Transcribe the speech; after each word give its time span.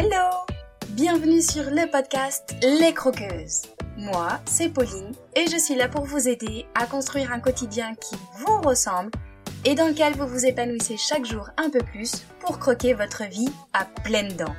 Hello 0.00 0.46
Bienvenue 0.90 1.42
sur 1.42 1.64
le 1.64 1.90
podcast 1.90 2.54
Les 2.62 2.94
Croqueuses. 2.94 3.62
Moi, 3.96 4.38
c'est 4.44 4.68
Pauline 4.68 5.12
et 5.34 5.46
je 5.50 5.58
suis 5.58 5.74
là 5.74 5.88
pour 5.88 6.04
vous 6.04 6.28
aider 6.28 6.66
à 6.76 6.86
construire 6.86 7.32
un 7.32 7.40
quotidien 7.40 7.96
qui 7.96 8.14
vous 8.36 8.60
ressemble 8.60 9.10
et 9.64 9.74
dans 9.74 9.88
lequel 9.88 10.14
vous 10.14 10.28
vous 10.28 10.46
épanouissez 10.46 10.96
chaque 10.96 11.24
jour 11.24 11.50
un 11.56 11.68
peu 11.68 11.80
plus 11.80 12.24
pour 12.38 12.60
croquer 12.60 12.94
votre 12.94 13.24
vie 13.24 13.50
à 13.72 13.86
pleines 14.04 14.36
dents. 14.36 14.54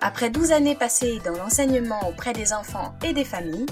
Après 0.00 0.30
12 0.30 0.52
années 0.52 0.76
passées 0.76 1.18
dans 1.24 1.32
l'enseignement 1.32 2.08
auprès 2.08 2.32
des 2.32 2.52
enfants 2.52 2.94
et 3.04 3.12
des 3.12 3.24
familles, 3.24 3.66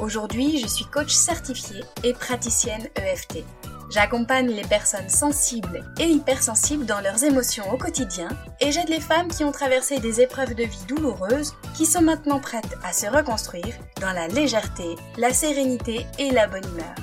aujourd'hui 0.00 0.60
je 0.60 0.66
suis 0.66 0.86
coach 0.86 1.12
certifiée 1.12 1.84
et 2.04 2.14
praticienne 2.14 2.88
EFT. 2.96 3.44
J'accompagne 3.90 4.48
les 4.48 4.66
personnes 4.66 5.08
sensibles 5.08 5.82
et 5.98 6.04
hypersensibles 6.04 6.84
dans 6.84 7.00
leurs 7.00 7.24
émotions 7.24 7.70
au 7.72 7.78
quotidien 7.78 8.28
et 8.60 8.70
j'aide 8.70 8.90
les 8.90 9.00
femmes 9.00 9.28
qui 9.28 9.44
ont 9.44 9.52
traversé 9.52 9.98
des 9.98 10.20
épreuves 10.20 10.54
de 10.54 10.64
vie 10.64 10.84
douloureuses 10.86 11.54
qui 11.74 11.86
sont 11.86 12.02
maintenant 12.02 12.38
prêtes 12.38 12.76
à 12.84 12.92
se 12.92 13.06
reconstruire 13.06 13.74
dans 14.00 14.12
la 14.12 14.28
légèreté, 14.28 14.96
la 15.16 15.32
sérénité 15.32 16.06
et 16.18 16.30
la 16.30 16.46
bonne 16.46 16.68
humeur. 16.68 16.94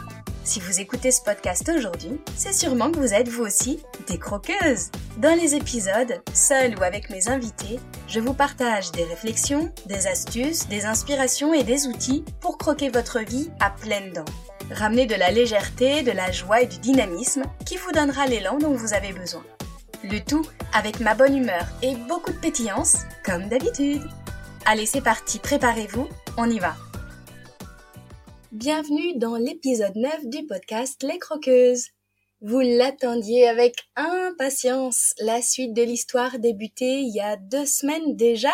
Si 0.44 0.60
vous 0.60 0.80
écoutez 0.80 1.10
ce 1.10 1.24
podcast 1.24 1.68
aujourd'hui, 1.76 2.22
c'est 2.36 2.54
sûrement 2.54 2.92
que 2.92 3.00
vous 3.00 3.16
êtes 3.16 3.30
vous 3.30 3.46
aussi 3.46 3.80
des 4.08 4.20
croqueuses. 4.20 4.92
Dans 5.18 5.36
les 5.36 5.56
épisodes, 5.56 6.22
seul 6.36 6.78
ou 6.78 6.84
avec 6.84 7.10
mes 7.10 7.30
invités, 7.30 7.80
je 8.08 8.20
vous 8.20 8.36
partage 8.36 8.92
des 8.92 9.06
réflexions, 9.06 9.72
des 9.88 10.06
astuces, 10.06 10.68
des 10.68 10.86
inspirations 10.86 11.52
et 11.52 11.64
des 11.64 11.88
outils 11.88 12.24
pour 12.42 12.60
croquer 12.60 12.90
votre 12.90 13.22
vie 13.22 13.50
à 13.60 13.72
pleines 13.72 14.14
dents. 14.14 14.26
Ramenez 14.72 15.06
de 15.06 15.14
la 15.14 15.30
légèreté, 15.30 16.02
de 16.02 16.12
la 16.12 16.32
joie 16.32 16.62
et 16.62 16.66
du 16.66 16.80
dynamisme 16.80 17.44
qui 17.68 17.78
vous 17.78 17.92
donnera 17.92 18.26
l'élan 18.26 18.58
dont 18.58 18.74
vous 18.74 18.94
avez 18.96 19.14
besoin. 19.14 19.44
Le 20.04 20.20
tout 20.20 20.46
avec 20.74 21.00
ma 21.00 21.14
bonne 21.14 21.38
humeur 21.38 21.68
et 21.84 21.96
beaucoup 22.08 22.32
de 22.32 22.38
pétillance, 22.40 23.04
comme 23.24 23.48
d'habitude. 23.48 24.02
Allez, 24.66 24.88
c'est 24.88 25.02
parti, 25.04 25.38
préparez-vous, 25.38 26.08
on 26.38 26.50
y 26.50 26.58
va. 26.58 26.76
Bienvenue 28.52 29.18
dans 29.18 29.36
l'épisode 29.36 29.96
9 29.96 30.30
du 30.30 30.46
podcast 30.48 31.04
Les 31.04 31.20
Croqueuses. 31.20 31.90
Vous 32.42 32.60
l'attendiez 32.60 33.48
avec 33.48 33.76
impatience, 33.96 35.14
la 35.20 35.44
suite 35.44 35.74
de 35.74 35.84
l'histoire 35.84 36.40
débutée 36.40 37.02
il 37.02 37.14
y 37.14 37.22
a 37.22 37.38
deux 37.38 37.66
semaines 37.66 38.16
déjà. 38.16 38.54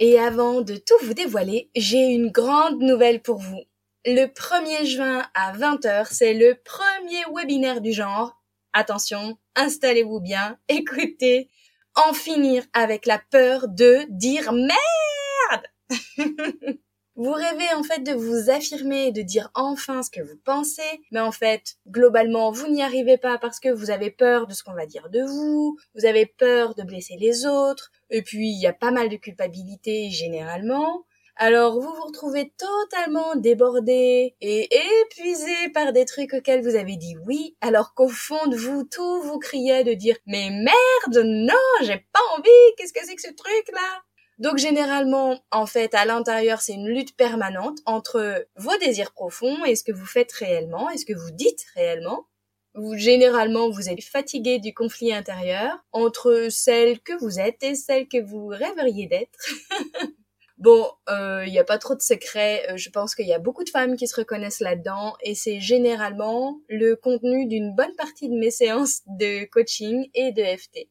Et 0.00 0.18
avant 0.18 0.60
de 0.60 0.74
tout 0.74 0.98
vous 1.04 1.14
dévoiler, 1.14 1.70
j'ai 1.76 2.06
une 2.06 2.30
grande 2.30 2.80
nouvelle 2.80 3.22
pour 3.22 3.38
vous. 3.38 3.62
Le 4.04 4.26
1er 4.26 4.84
juin 4.84 5.24
à 5.34 5.56
20h, 5.56 6.08
c'est 6.10 6.34
le 6.34 6.56
premier 6.64 7.22
webinaire 7.32 7.80
du 7.80 7.92
genre. 7.92 8.42
Attention, 8.72 9.38
installez-vous 9.54 10.20
bien, 10.20 10.58
écoutez, 10.68 11.48
en 11.94 12.12
finir 12.12 12.64
avec 12.72 13.06
la 13.06 13.18
peur 13.18 13.68
de 13.68 14.04
dire 14.10 14.52
merde 14.52 15.66
Vous 17.16 17.30
rêvez 17.30 17.72
en 17.76 17.84
fait 17.84 18.00
de 18.00 18.12
vous 18.12 18.50
affirmer, 18.50 19.12
de 19.12 19.22
dire 19.22 19.48
enfin 19.54 20.02
ce 20.02 20.10
que 20.10 20.20
vous 20.20 20.36
pensez, 20.44 20.82
mais 21.12 21.20
en 21.20 21.30
fait, 21.30 21.76
globalement, 21.88 22.50
vous 22.50 22.66
n'y 22.66 22.82
arrivez 22.82 23.18
pas 23.18 23.38
parce 23.38 23.60
que 23.60 23.68
vous 23.68 23.90
avez 23.90 24.10
peur 24.10 24.48
de 24.48 24.52
ce 24.52 24.64
qu'on 24.64 24.74
va 24.74 24.84
dire 24.84 25.08
de 25.10 25.22
vous, 25.22 25.78
vous 25.94 26.06
avez 26.06 26.26
peur 26.26 26.74
de 26.74 26.82
blesser 26.82 27.16
les 27.16 27.46
autres, 27.46 27.92
et 28.10 28.22
puis 28.22 28.48
il 28.48 28.60
y 28.60 28.66
a 28.66 28.72
pas 28.72 28.90
mal 28.90 29.08
de 29.08 29.16
culpabilité 29.16 30.10
généralement. 30.10 31.04
Alors 31.36 31.80
vous 31.80 31.94
vous 31.94 32.04
retrouvez 32.04 32.52
totalement 32.58 33.36
débordé 33.36 34.34
et 34.40 34.68
épuisé 35.02 35.68
par 35.72 35.92
des 35.92 36.06
trucs 36.06 36.34
auxquels 36.34 36.62
vous 36.62 36.74
avez 36.74 36.96
dit 36.96 37.16
oui, 37.26 37.56
alors 37.60 37.94
qu'au 37.94 38.08
fond 38.08 38.46
de 38.48 38.56
vous, 38.56 38.82
tout 38.82 39.22
vous 39.22 39.38
criait 39.38 39.84
de 39.84 39.94
dire 39.94 40.16
mais 40.26 40.50
merde, 40.50 41.24
non, 41.24 41.54
j'ai 41.82 42.04
pas 42.12 42.20
envie, 42.36 42.74
qu'est-ce 42.76 42.92
que 42.92 43.06
c'est 43.06 43.14
que 43.14 43.22
ce 43.22 43.32
truc 43.32 43.70
là 43.72 44.02
donc 44.38 44.58
généralement, 44.58 45.40
en 45.50 45.66
fait, 45.66 45.94
à 45.94 46.04
l'intérieur, 46.04 46.60
c'est 46.60 46.74
une 46.74 46.88
lutte 46.88 47.16
permanente 47.16 47.78
entre 47.86 48.46
vos 48.56 48.76
désirs 48.78 49.12
profonds 49.12 49.64
et 49.64 49.76
ce 49.76 49.84
que 49.84 49.92
vous 49.92 50.06
faites 50.06 50.32
réellement 50.32 50.90
et 50.90 50.98
ce 50.98 51.06
que 51.06 51.12
vous 51.12 51.30
dites 51.30 51.64
réellement. 51.74 52.26
Vous, 52.74 52.96
généralement, 52.96 53.70
vous 53.70 53.88
êtes 53.88 54.02
fatigué 54.02 54.58
du 54.58 54.74
conflit 54.74 55.12
intérieur 55.12 55.84
entre 55.92 56.48
celle 56.50 57.00
que 57.00 57.12
vous 57.20 57.38
êtes 57.38 57.62
et 57.62 57.76
celle 57.76 58.08
que 58.08 58.20
vous 58.20 58.48
rêveriez 58.48 59.06
d'être. 59.06 59.38
Bon, 60.56 60.88
il 61.08 61.12
euh, 61.12 61.46
n'y 61.46 61.58
a 61.58 61.64
pas 61.64 61.78
trop 61.78 61.94
de 61.94 62.00
secrets. 62.00 62.64
Euh, 62.70 62.76
je 62.76 62.88
pense 62.88 63.14
qu'il 63.14 63.26
y 63.26 63.34
a 63.34 63.38
beaucoup 63.38 63.64
de 63.64 63.70
femmes 63.70 63.96
qui 63.96 64.06
se 64.06 64.14
reconnaissent 64.16 64.60
là-dedans 64.60 65.14
et 65.20 65.34
c'est 65.34 65.60
généralement 65.60 66.60
le 66.68 66.94
contenu 66.94 67.46
d'une 67.46 67.74
bonne 67.74 67.94
partie 67.96 68.28
de 68.28 68.34
mes 68.34 68.52
séances 68.52 69.02
de 69.06 69.44
coaching 69.46 70.08
et 70.14 70.32
de 70.32 70.42
FT. 70.42 70.88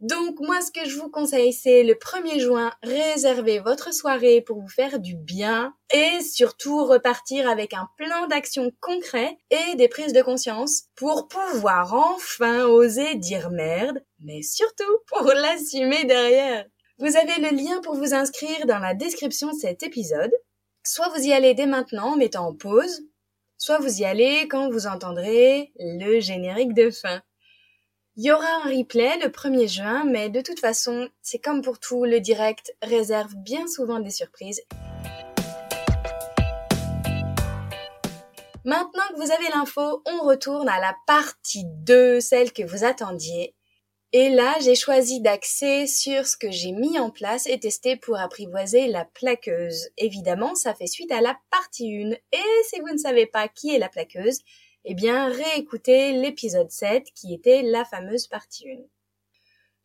Donc 0.00 0.38
moi 0.38 0.60
ce 0.60 0.70
que 0.70 0.88
je 0.88 0.96
vous 0.96 1.10
conseille 1.10 1.52
c'est 1.52 1.82
le 1.82 1.94
1er 1.94 2.38
juin, 2.38 2.72
réservez 2.84 3.58
votre 3.58 3.92
soirée 3.92 4.40
pour 4.40 4.60
vous 4.60 4.68
faire 4.68 5.00
du 5.00 5.16
bien 5.16 5.74
et 5.92 6.20
surtout 6.22 6.84
repartir 6.84 7.48
avec 7.48 7.74
un 7.74 7.88
plan 7.96 8.28
d'action 8.28 8.70
concret 8.80 9.38
et 9.50 9.74
des 9.74 9.88
prises 9.88 10.12
de 10.12 10.22
conscience 10.22 10.84
pour 10.94 11.26
pouvoir 11.26 11.94
enfin 11.94 12.66
oser 12.66 13.16
dire 13.16 13.50
merde, 13.50 14.00
mais 14.20 14.42
surtout 14.42 14.98
pour 15.08 15.24
l'assumer 15.34 16.04
derrière. 16.04 16.64
Vous 16.98 17.16
avez 17.16 17.40
le 17.40 17.56
lien 17.56 17.80
pour 17.80 17.96
vous 17.96 18.14
inscrire 18.14 18.66
dans 18.66 18.78
la 18.78 18.94
description 18.94 19.52
de 19.52 19.58
cet 19.58 19.82
épisode. 19.82 20.32
Soit 20.84 21.08
vous 21.08 21.22
y 21.22 21.32
allez 21.32 21.54
dès 21.54 21.66
maintenant 21.66 22.12
en 22.12 22.16
mettant 22.16 22.46
en 22.46 22.54
pause, 22.54 23.02
soit 23.56 23.78
vous 23.78 24.00
y 24.00 24.04
allez 24.04 24.46
quand 24.48 24.70
vous 24.70 24.86
entendrez 24.86 25.72
le 25.78 26.20
générique 26.20 26.74
de 26.74 26.90
fin. 26.90 27.20
Il 28.20 28.24
y 28.24 28.32
aura 28.32 28.48
un 28.64 28.76
replay 28.76 29.16
le 29.22 29.28
1er 29.28 29.72
juin, 29.72 30.02
mais 30.04 30.28
de 30.28 30.40
toute 30.40 30.58
façon, 30.58 31.08
c'est 31.22 31.38
comme 31.38 31.62
pour 31.62 31.78
tout, 31.78 32.04
le 32.04 32.18
direct 32.18 32.74
réserve 32.82 33.32
bien 33.36 33.68
souvent 33.68 34.00
des 34.00 34.10
surprises. 34.10 34.60
Maintenant 38.64 39.04
que 39.10 39.24
vous 39.24 39.30
avez 39.30 39.48
l'info, 39.54 40.02
on 40.04 40.26
retourne 40.26 40.68
à 40.68 40.80
la 40.80 40.96
partie 41.06 41.62
2, 41.64 42.18
celle 42.18 42.52
que 42.52 42.64
vous 42.64 42.82
attendiez. 42.82 43.54
Et 44.12 44.30
là, 44.30 44.56
j'ai 44.62 44.74
choisi 44.74 45.20
d'axer 45.20 45.86
sur 45.86 46.26
ce 46.26 46.36
que 46.36 46.50
j'ai 46.50 46.72
mis 46.72 46.98
en 46.98 47.10
place 47.10 47.46
et 47.46 47.60
testé 47.60 47.94
pour 47.94 48.18
apprivoiser 48.18 48.88
la 48.88 49.04
plaqueuse. 49.04 49.90
Évidemment, 49.96 50.56
ça 50.56 50.74
fait 50.74 50.88
suite 50.88 51.12
à 51.12 51.20
la 51.20 51.38
partie 51.52 52.02
1. 52.04 52.10
Et 52.10 52.64
si 52.68 52.80
vous 52.80 52.92
ne 52.92 52.98
savez 52.98 53.26
pas 53.26 53.46
qui 53.46 53.72
est 53.72 53.78
la 53.78 53.88
plaqueuse, 53.88 54.40
eh 54.90 54.94
bien, 54.94 55.28
réécoutez 55.28 56.12
l'épisode 56.12 56.70
7 56.70 57.12
qui 57.14 57.34
était 57.34 57.60
la 57.60 57.84
fameuse 57.84 58.26
partie 58.26 58.70
1. 58.70 58.76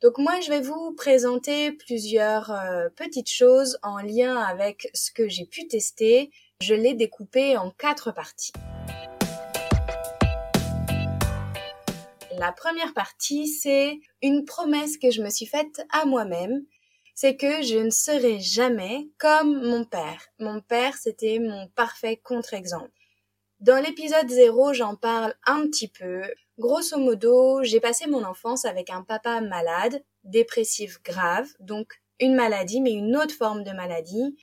Donc 0.02 0.18
moi, 0.18 0.40
je 0.40 0.50
vais 0.50 0.62
vous 0.62 0.94
présenter 0.96 1.74
plusieurs 1.74 2.52
euh, 2.52 2.88
petites 2.96 3.30
choses 3.30 3.78
en 3.84 3.97
lien 3.97 4.38
avec 4.38 4.90
ce 4.94 5.12
que 5.12 5.28
j'ai 5.28 5.46
pu 5.46 5.68
tester. 5.68 6.31
Je 6.62 6.74
l'ai 6.74 6.94
découpé 6.94 7.58
en 7.58 7.69
quatre 7.72 8.13
parties. 8.13 8.53
La 12.40 12.53
première 12.53 12.94
partie, 12.94 13.50
c'est 13.50 14.00
une 14.22 14.46
promesse 14.46 14.97
que 14.97 15.12
je 15.12 15.22
me 15.22 15.30
suis 15.30 15.47
faite 15.47 15.86
à 15.92 16.06
moi-même. 16.06 16.63
C'est 17.13 17.36
que 17.36 17.62
je 17.62 17.78
ne 17.78 17.90
serai 17.90 18.40
jamais 18.40 19.09
comme 19.18 19.68
mon 19.68 19.84
père. 19.84 20.30
Mon 20.40 20.62
père, 20.62 20.96
c'était 20.96 21.40
mon 21.40 21.68
parfait 21.75 22.16
contre-exemple. 22.24 23.03
Dans 23.63 23.81
l'épisode 23.81 24.29
0, 24.29 24.74
j'en 24.74 24.97
parle 24.97 25.34
un 25.46 25.62
petit 25.68 25.88
peu. 25.88 26.24
Grosso 26.59 26.97
modo, 26.97 27.63
j'ai 27.63 27.79
passé 27.79 28.07
mon 28.07 28.25
enfance 28.25 28.66
avec 28.66 28.90
un 28.90 29.03
papa 29.03 29.40
malade, 29.40 30.03
dépressif 30.25 31.01
grave, 31.01 31.47
donc 31.62 31.94
une 32.19 32.35
maladie, 32.35 32.81
mais 32.81 32.91
une 32.91 33.16
autre 33.16 33.34
forme 33.34 33.63
de 33.63 33.72
maladie. 33.72 34.35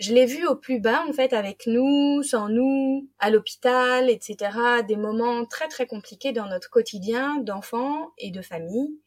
Je 0.00 0.12
l'ai 0.12 0.26
vu 0.26 0.44
au 0.48 0.56
plus 0.56 0.80
bas, 0.80 1.04
en 1.08 1.12
fait, 1.12 1.32
avec 1.32 1.68
nous, 1.68 2.24
sans 2.24 2.48
nous, 2.48 3.08
à 3.20 3.30
l'hôpital, 3.30 4.10
etc. 4.10 4.50
Des 4.88 4.96
moments 4.96 5.44
très 5.44 5.68
très 5.68 5.86
compliqués 5.86 6.32
dans 6.32 6.48
notre 6.48 6.68
quotidien 6.68 7.36
d'enfant 7.42 8.10
et 8.18 8.32
de 8.32 8.42
famille. 8.42 8.98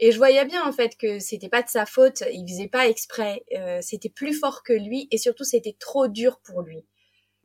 Et 0.00 0.10
je 0.10 0.16
voyais 0.16 0.44
bien 0.44 0.66
en 0.66 0.72
fait 0.72 0.96
que 0.96 1.20
c'était 1.20 1.48
pas 1.48 1.62
de 1.62 1.68
sa 1.68 1.86
faute, 1.86 2.24
il 2.32 2.44
faisait 2.48 2.66
pas 2.66 2.88
exprès, 2.88 3.44
euh, 3.56 3.78
c'était 3.80 4.08
plus 4.08 4.32
fort 4.32 4.64
que 4.64 4.72
lui 4.72 5.06
et 5.12 5.18
surtout 5.18 5.44
c'était 5.44 5.76
trop 5.78 6.08
dur 6.08 6.40
pour 6.42 6.62
lui. 6.62 6.84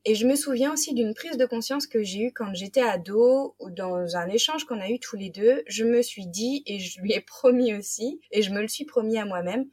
Et 0.05 0.15
je 0.15 0.27
me 0.27 0.35
souviens 0.35 0.73
aussi 0.73 0.93
d'une 0.93 1.13
prise 1.13 1.37
de 1.37 1.45
conscience 1.45 1.87
que 1.87 2.03
j'ai 2.03 2.23
eue 2.23 2.33
quand 2.33 2.53
j'étais 2.53 2.81
ado, 2.81 3.55
ou 3.59 3.69
dans 3.69 4.17
un 4.17 4.27
échange 4.27 4.65
qu'on 4.65 4.81
a 4.81 4.89
eu 4.89 4.99
tous 4.99 5.15
les 5.15 5.29
deux. 5.29 5.63
Je 5.67 5.85
me 5.85 6.01
suis 6.01 6.27
dit, 6.27 6.61
et 6.65 6.79
je 6.79 6.99
lui 7.01 7.13
ai 7.13 7.21
promis 7.25 7.73
aussi, 7.73 8.19
et 8.31 8.41
je 8.41 8.51
me 8.51 8.61
le 8.61 8.67
suis 8.67 8.85
promis 8.85 9.17
à 9.17 9.25
moi-même, 9.25 9.65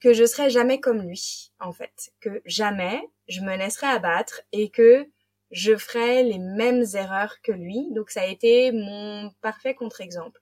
que 0.00 0.14
je 0.14 0.24
serais 0.24 0.50
jamais 0.50 0.80
comme 0.80 1.02
lui, 1.02 1.52
en 1.60 1.72
fait. 1.72 2.12
Que 2.20 2.42
jamais 2.46 3.00
je 3.28 3.40
me 3.40 3.56
laisserais 3.56 3.88
abattre 3.88 4.42
et 4.52 4.70
que 4.70 5.06
je 5.50 5.76
ferais 5.76 6.22
les 6.22 6.38
mêmes 6.38 6.84
erreurs 6.94 7.40
que 7.42 7.52
lui. 7.52 7.88
Donc 7.92 8.10
ça 8.10 8.22
a 8.22 8.26
été 8.26 8.72
mon 8.72 9.30
parfait 9.40 9.74
contre-exemple. 9.74 10.40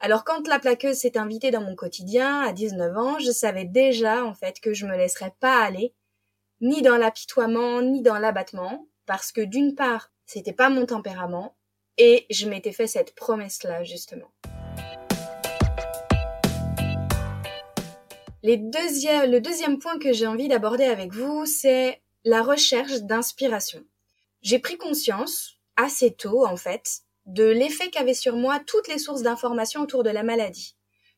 Alors 0.00 0.24
quand 0.24 0.48
la 0.48 0.58
plaqueuse 0.58 0.96
s'est 0.96 1.16
invitée 1.16 1.52
dans 1.52 1.62
mon 1.62 1.76
quotidien 1.76 2.40
à 2.40 2.52
19 2.52 2.96
ans, 2.96 3.18
je 3.20 3.30
savais 3.30 3.64
déjà 3.64 4.24
en 4.24 4.34
fait 4.34 4.58
que 4.60 4.74
je 4.74 4.84
me 4.86 4.96
laisserais 4.96 5.32
pas 5.38 5.62
aller 5.62 5.94
ni 6.62 6.80
dans 6.80 6.96
l'apitoiement, 6.96 7.82
ni 7.82 8.02
dans 8.02 8.18
l'abattement, 8.18 8.86
parce 9.04 9.32
que 9.32 9.40
d'une 9.40 9.74
part, 9.74 10.12
c'était 10.26 10.52
pas 10.52 10.70
mon 10.70 10.86
tempérament, 10.86 11.56
et 11.98 12.24
je 12.30 12.48
m'étais 12.48 12.70
fait 12.70 12.86
cette 12.86 13.16
promesse-là, 13.16 13.82
justement. 13.82 14.30
le 18.44 19.38
deuxième 19.38 19.78
point 19.78 19.98
que 19.98 20.12
j'ai 20.12 20.26
envie 20.26 20.48
d'aborder 20.48 20.84
avec 20.84 21.12
vous, 21.12 21.46
c'est 21.46 22.00
la 22.24 22.42
recherche 22.42 23.02
d'inspiration. 23.02 23.84
J'ai 24.40 24.58
pris 24.58 24.76
conscience, 24.76 25.58
assez 25.76 26.12
tôt 26.12 26.46
en 26.46 26.56
fait, 26.56 27.02
de 27.26 27.44
l'effet 27.44 27.90
qu'avaient 27.90 28.14
sur 28.14 28.36
moi 28.36 28.60
toutes 28.66 28.88
les 28.88 28.98
sources 28.98 29.22
d'informations 29.22 29.82
autour 29.82 30.02
de 30.02 30.10
la 30.10 30.22
maladie. 30.22 30.76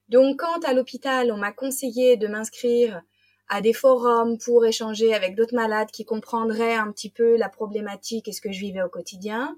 Donc 0.09 0.41
quand 0.41 0.65
à 0.65 0.75
l'hôpital 0.75 1.33
on 1.33 1.39
m'a 1.39 1.53
conseillé 1.53 2.17
de 2.19 2.27
m'inscrire 2.27 3.03
à 3.49 3.61
des 3.61 3.73
forums 3.73 4.39
pour 4.39 4.65
échanger 4.65 5.15
avec 5.15 5.35
d'autres 5.35 5.55
malades 5.55 5.91
qui 5.91 6.05
comprendraient 6.05 6.75
un 6.75 6.91
petit 6.93 7.11
peu 7.11 7.37
la 7.37 7.49
problématique 7.49 8.29
et 8.29 8.33
ce 8.33 8.41
que 8.41 8.53
je 8.53 8.61
vivais 8.61 8.83
au 8.83 8.89
quotidien, 8.89 9.57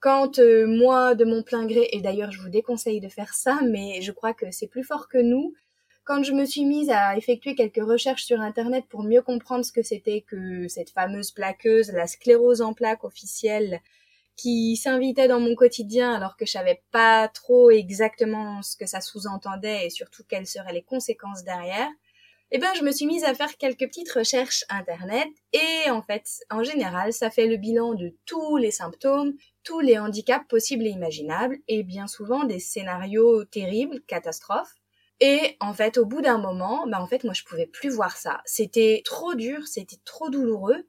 quand 0.00 0.38
euh, 0.38 0.66
moi 0.66 1.14
de 1.14 1.24
mon 1.24 1.42
plein 1.42 1.66
gré, 1.66 1.88
et 1.92 2.00
d'ailleurs 2.00 2.32
je 2.32 2.40
vous 2.40 2.48
déconseille 2.48 3.00
de 3.00 3.08
faire 3.08 3.34
ça, 3.34 3.60
mais 3.62 4.00
je 4.02 4.12
crois 4.12 4.34
que 4.34 4.50
c'est 4.50 4.66
plus 4.66 4.84
fort 4.84 5.08
que 5.08 5.18
nous, 5.18 5.54
quand 6.04 6.22
je 6.24 6.32
me 6.32 6.44
suis 6.44 6.64
mise 6.64 6.90
à 6.90 7.16
effectuer 7.16 7.54
quelques 7.54 7.84
recherches 7.84 8.24
sur 8.24 8.40
Internet 8.40 8.86
pour 8.88 9.04
mieux 9.04 9.22
comprendre 9.22 9.64
ce 9.64 9.70
que 9.70 9.82
c'était 9.82 10.22
que 10.22 10.66
cette 10.68 10.90
fameuse 10.90 11.30
plaqueuse, 11.30 11.92
la 11.92 12.06
sclérose 12.06 12.62
en 12.62 12.72
plaques 12.72 13.04
officielle, 13.04 13.80
qui 14.36 14.76
s'invitait 14.76 15.28
dans 15.28 15.38
mon 15.38 15.54
quotidien 15.54 16.14
alors 16.14 16.36
que 16.36 16.46
je 16.46 16.52
savais 16.52 16.82
pas 16.92 17.28
trop 17.28 17.70
exactement 17.70 18.62
ce 18.62 18.76
que 18.76 18.86
ça 18.86 19.02
sous-entendait 19.02 19.86
et 19.86 19.90
surtout 19.90 20.24
quelles 20.26 20.46
seraient 20.46 20.72
les 20.72 20.82
conséquences 20.82 21.44
derrière, 21.44 21.90
eh 22.52 22.58
ben, 22.58 22.72
je 22.74 22.82
me 22.82 22.90
suis 22.90 23.06
mise 23.06 23.24
à 23.24 23.34
faire 23.34 23.56
quelques 23.56 23.86
petites 23.86 24.10
recherches 24.10 24.64
internet 24.68 25.28
et 25.52 25.90
en 25.90 26.02
fait, 26.02 26.24
en 26.50 26.64
général, 26.64 27.12
ça 27.12 27.30
fait 27.30 27.46
le 27.46 27.56
bilan 27.56 27.94
de 27.94 28.16
tous 28.26 28.56
les 28.56 28.72
symptômes, 28.72 29.34
tous 29.62 29.80
les 29.80 29.98
handicaps 29.98 30.48
possibles 30.48 30.86
et 30.86 30.90
imaginables 30.90 31.58
et 31.68 31.84
bien 31.84 32.06
souvent 32.08 32.44
des 32.44 32.58
scénarios 32.58 33.44
terribles, 33.44 34.02
catastrophes. 34.06 34.74
Et 35.20 35.56
en 35.60 35.74
fait, 35.74 35.98
au 35.98 36.06
bout 36.06 36.22
d'un 36.22 36.38
moment, 36.38 36.86
bah 36.88 37.00
en 37.00 37.06
fait, 37.06 37.24
moi, 37.24 37.34
je 37.34 37.44
pouvais 37.44 37.66
plus 37.66 37.90
voir 37.90 38.16
ça. 38.16 38.40
C'était 38.46 39.02
trop 39.04 39.34
dur, 39.34 39.66
c'était 39.66 40.00
trop 40.04 40.30
douloureux. 40.30 40.88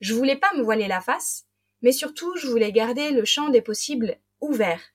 Je 0.00 0.14
voulais 0.14 0.36
pas 0.36 0.52
me 0.56 0.62
voiler 0.62 0.86
la 0.86 1.00
face, 1.00 1.44
mais 1.82 1.92
surtout, 1.92 2.34
je 2.36 2.46
voulais 2.46 2.72
garder 2.72 3.10
le 3.10 3.24
champ 3.24 3.48
des 3.50 3.62
possibles 3.62 4.16
ouvert 4.40 4.93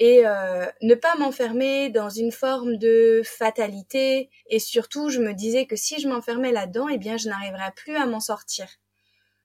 et 0.00 0.26
euh, 0.26 0.66
ne 0.80 0.94
pas 0.94 1.14
m'enfermer 1.16 1.90
dans 1.90 2.08
une 2.08 2.32
forme 2.32 2.78
de 2.78 3.20
fatalité. 3.22 4.30
Et 4.48 4.58
surtout, 4.58 5.10
je 5.10 5.20
me 5.20 5.34
disais 5.34 5.66
que 5.66 5.76
si 5.76 6.00
je 6.00 6.08
m'enfermais 6.08 6.52
là-dedans, 6.52 6.88
eh 6.88 6.96
bien, 6.96 7.18
je 7.18 7.28
n'arriverais 7.28 7.72
plus 7.76 7.94
à 7.94 8.06
m'en 8.06 8.18
sortir. 8.18 8.66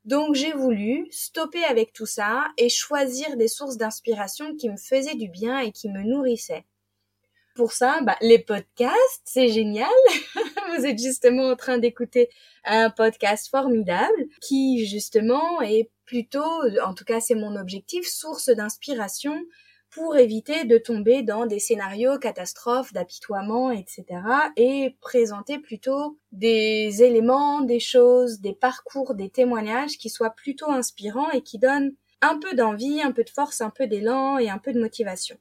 Donc, 0.05 0.33
j'ai 0.35 0.53
voulu 0.53 1.07
stopper 1.11 1.63
avec 1.65 1.91
tout 1.91 2.05
ça 2.05 2.45
et 2.57 2.69
choisir 2.69 3.35
des 3.35 3.49
sources 3.49 3.75
d'inspiration 3.75 4.55
qui 4.55 4.69
me 4.69 4.77
faisaient 4.77 5.15
du 5.15 5.27
bien 5.27 5.59
et 5.59 5.71
qui 5.71 5.89
me 5.89 6.01
nourrissaient 6.01 6.65
pour 7.55 7.71
ça, 7.71 8.01
bah, 8.01 8.17
les 8.19 8.39
podcasts, 8.39 9.21
c'est 9.23 9.47
génial. 9.47 9.87
Vous 10.77 10.85
êtes 10.85 10.99
justement 10.99 11.51
en 11.51 11.55
train 11.55 11.77
d'écouter 11.77 12.29
un 12.65 12.89
podcast 12.89 13.47
formidable 13.49 14.27
qui 14.41 14.85
justement 14.85 15.61
est 15.61 15.89
plutôt, 16.05 16.43
en 16.83 16.93
tout 16.93 17.05
cas 17.05 17.21
c'est 17.21 17.33
mon 17.33 17.55
objectif, 17.55 18.05
source 18.05 18.49
d'inspiration 18.49 19.41
pour 19.95 20.17
éviter 20.17 20.65
de 20.65 20.77
tomber 20.77 21.23
dans 21.23 21.45
des 21.45 21.59
scénarios 21.59 22.19
catastrophes, 22.19 22.91
d'apitoiement, 22.91 23.71
etc. 23.71 24.03
et 24.57 24.97
présenter 24.99 25.57
plutôt 25.57 26.19
des 26.33 27.01
éléments, 27.01 27.61
des 27.61 27.79
choses, 27.79 28.41
des 28.41 28.51
parcours, 28.51 29.15
des 29.15 29.29
témoignages 29.29 29.97
qui 29.97 30.09
soient 30.09 30.31
plutôt 30.31 30.69
inspirants 30.69 31.31
et 31.31 31.41
qui 31.41 31.59
donnent 31.59 31.93
un 32.21 32.37
peu 32.37 32.53
d'envie, 32.55 33.01
un 33.01 33.13
peu 33.13 33.23
de 33.23 33.29
force, 33.29 33.61
un 33.61 33.69
peu 33.69 33.87
d'élan 33.87 34.37
et 34.37 34.49
un 34.49 34.57
peu 34.57 34.73
de 34.73 34.81
motivation. 34.81 35.37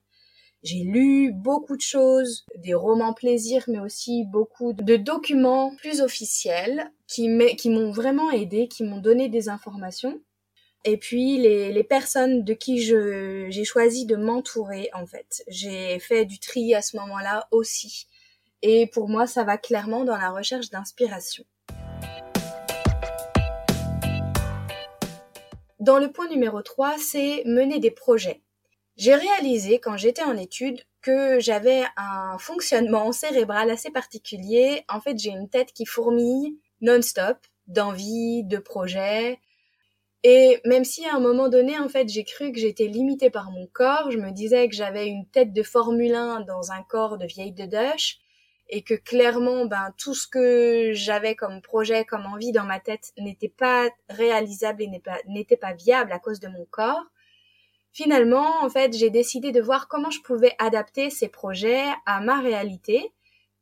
J'ai 0.63 0.85
lu 0.85 1.33
beaucoup 1.33 1.77
de 1.77 1.83
choses, 1.83 2.47
des 2.55 2.75
romans 2.75 3.13
plaisirs, 3.13 3.65
mais 3.67 3.81
aussi 3.81 4.25
beaucoup 4.25 4.73
de 4.73 4.97
documents 4.97 5.75
plus 5.77 6.01
officiels 6.01 6.93
qui 7.09 7.29
m'ont 7.29 7.91
vraiment 7.91 8.31
aidé, 8.31 8.69
qui 8.69 8.85
m'ont 8.85 9.01
donné 9.01 9.29
des 9.29 9.49
informations. 9.49 10.21
Et 10.87 10.99
puis 10.99 11.39
les, 11.39 11.73
les 11.73 11.85
personnes 11.85 12.45
de 12.45 12.53
qui 12.53 12.79
j'ai 12.79 13.65
choisi 13.65 14.05
de 14.05 14.17
m'entourer 14.17 14.91
en 14.93 15.07
fait. 15.07 15.43
J'ai 15.49 15.99
fait 15.99 16.27
du 16.27 16.39
tri 16.39 16.75
à 16.75 16.83
ce 16.83 16.97
moment-là 16.99 17.49
aussi. 17.51 18.07
Et 18.61 18.87
pour 18.87 19.09
moi, 19.09 19.27
ça 19.27 19.45
va 19.45 19.57
clairement 19.57 20.05
dans 20.05 20.17
la 20.17 20.31
recherche 20.31 20.69
d'inspiration. 20.71 21.45
Dans 25.81 25.99
le 25.99 26.11
point 26.13 26.29
numéro 26.29 26.63
3, 26.63 26.97
c'est 26.99 27.43
mener 27.45 27.79
des 27.79 27.91
projets. 27.91 28.43
J'ai 28.97 29.15
réalisé 29.15 29.81
quand 29.81 29.97
j'étais 29.97 30.23
en 30.23 30.37
études 30.37 30.81
que 31.03 31.41
j'avais 31.41 31.83
un 31.97 32.39
fonctionnement 32.39 33.13
cérébral 33.13 33.71
assez 33.71 33.91
particulier. 33.91 34.85
En 34.89 35.01
fait, 35.01 35.19
j'ai 35.19 35.31
une 35.31 35.49
tête 35.49 35.73
qui 35.73 35.85
fourmille 35.85 36.59
non-stop 36.81 37.39
d'envie, 37.67 38.45
de 38.45 38.59
projets. 38.59 39.41
Et 40.27 40.59
même 40.65 40.85
si 40.85 41.05
à 41.07 41.15
un 41.15 41.21
moment 41.21 41.51
donné, 41.51 41.79
en 41.79 41.89
fait, 41.91 42.09
j'ai 42.09 42.25
cru 42.25 42.51
que 42.51 42.59
j'étais 42.59 42.87
limitée 42.87 43.29
par 43.29 43.51
mon 43.51 43.67
corps, 43.67 44.11
je 44.11 44.17
me 44.17 44.31
disais 44.31 44.69
que 44.71 44.75
j'avais 44.75 45.07
une 45.07 45.27
tête 45.27 45.53
de 45.53 45.63
Formule 45.63 46.15
1 46.15 46.41
dans 46.41 46.73
un 46.73 46.83
corps 46.83 47.19
de 47.19 47.27
vieille 47.27 47.53
de 47.53 47.67
Dush, 47.67 48.19
et 48.71 48.83
que 48.83 48.95
clairement, 48.95 49.67
ben, 49.67 49.93
tout 49.99 50.15
ce 50.15 50.27
que 50.27 50.93
j'avais 50.95 51.35
comme 51.35 51.61
projet, 51.61 52.07
comme 52.07 52.25
envie 52.25 52.53
dans 52.53 52.65
ma 52.65 52.81
tête 52.81 53.13
n'était 53.19 53.51
pas 53.51 53.91
réalisable 54.09 54.83
et 54.83 54.91
n'était 55.29 55.59
pas 55.59 55.75
viable 55.75 56.13
à 56.13 56.19
cause 56.19 56.41
de 56.41 56.49
mon 56.49 56.65
corps. 56.71 57.05
Finalement, 57.93 58.63
en 58.63 58.71
fait, 58.71 58.97
j'ai 58.97 59.11
décidé 59.11 59.53
de 59.53 59.61
voir 59.61 59.89
comment 59.89 60.11
je 60.11 60.23
pouvais 60.23 60.55
adapter 60.59 61.11
ces 61.11 61.29
projets 61.29 61.85
à 62.07 62.21
ma 62.21 62.41
réalité 62.41 63.13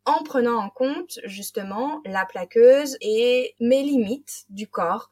en 0.05 0.23
prenant 0.23 0.59
en 0.59 0.71
compte 0.71 1.19
justement 1.25 2.01
la 2.05 2.25
plaqueuse 2.25 2.97
et 3.01 3.55
mes 3.61 3.83
limites 3.83 4.45
du 4.49 4.69
corps. 4.69 5.11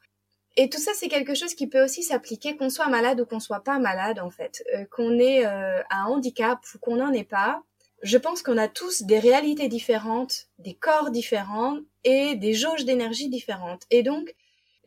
Et 0.57 0.69
tout 0.69 0.79
ça, 0.79 0.91
c'est 0.93 1.07
quelque 1.07 1.33
chose 1.33 1.55
qui 1.55 1.67
peut 1.67 1.83
aussi 1.83 2.03
s'appliquer 2.03 2.57
qu'on 2.57 2.69
soit 2.69 2.87
malade 2.87 3.21
ou 3.21 3.25
qu'on 3.25 3.39
soit 3.39 3.63
pas 3.63 3.79
malade 3.79 4.19
en 4.19 4.29
fait, 4.29 4.63
euh, 4.75 4.85
qu'on 4.91 5.17
ait 5.17 5.45
euh, 5.45 5.81
un 5.89 6.05
handicap 6.05 6.59
ou 6.73 6.79
qu'on 6.79 6.97
n'en 6.97 7.13
ait 7.13 7.23
pas. 7.23 7.63
Je 8.03 8.17
pense 8.17 8.41
qu'on 8.41 8.57
a 8.57 8.67
tous 8.67 9.03
des 9.03 9.19
réalités 9.19 9.67
différentes, 9.67 10.47
des 10.59 10.73
corps 10.73 11.11
différents 11.11 11.77
et 12.03 12.35
des 12.35 12.53
jauges 12.53 12.83
d'énergie 12.83 13.29
différentes. 13.29 13.83
Et 13.91 14.03
donc, 14.03 14.35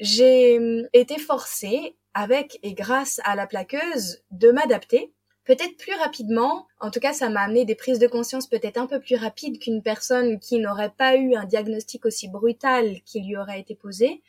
j'ai 0.00 0.58
hum, 0.58 0.88
été 0.93 1.19
forcée 1.19 1.96
avec 2.12 2.58
et 2.62 2.75
grâce 2.75 3.20
à 3.25 3.34
la 3.34 3.46
plaqueuse 3.46 4.22
de 4.30 4.50
m'adapter 4.50 5.12
peut-être 5.44 5.76
plus 5.76 5.94
rapidement. 5.94 6.66
En 6.80 6.90
tout 6.90 7.00
cas, 7.00 7.12
ça 7.12 7.28
m'a 7.28 7.42
amené 7.42 7.64
des 7.64 7.75
prises 7.75 7.99
de 7.99 8.06
conscience 8.06 8.49
peut-être 8.49 8.78
un 8.78 8.87
peu 8.87 9.00
plus 9.00 9.16
rapides 9.16 9.59
qu'une 9.59 9.83
personne 9.83 10.38
qui 10.40 10.59
n'aurait 10.59 10.92
pas 10.97 11.16
eu 11.16 11.35
un 11.35 11.44
diagnostic 11.44 12.06
aussi 12.06 12.28
brutal 12.28 13.00
qui 13.04 13.21
lui 13.21 13.37
aurait 13.37 13.61
été 13.61 13.75
posé. 13.75 14.23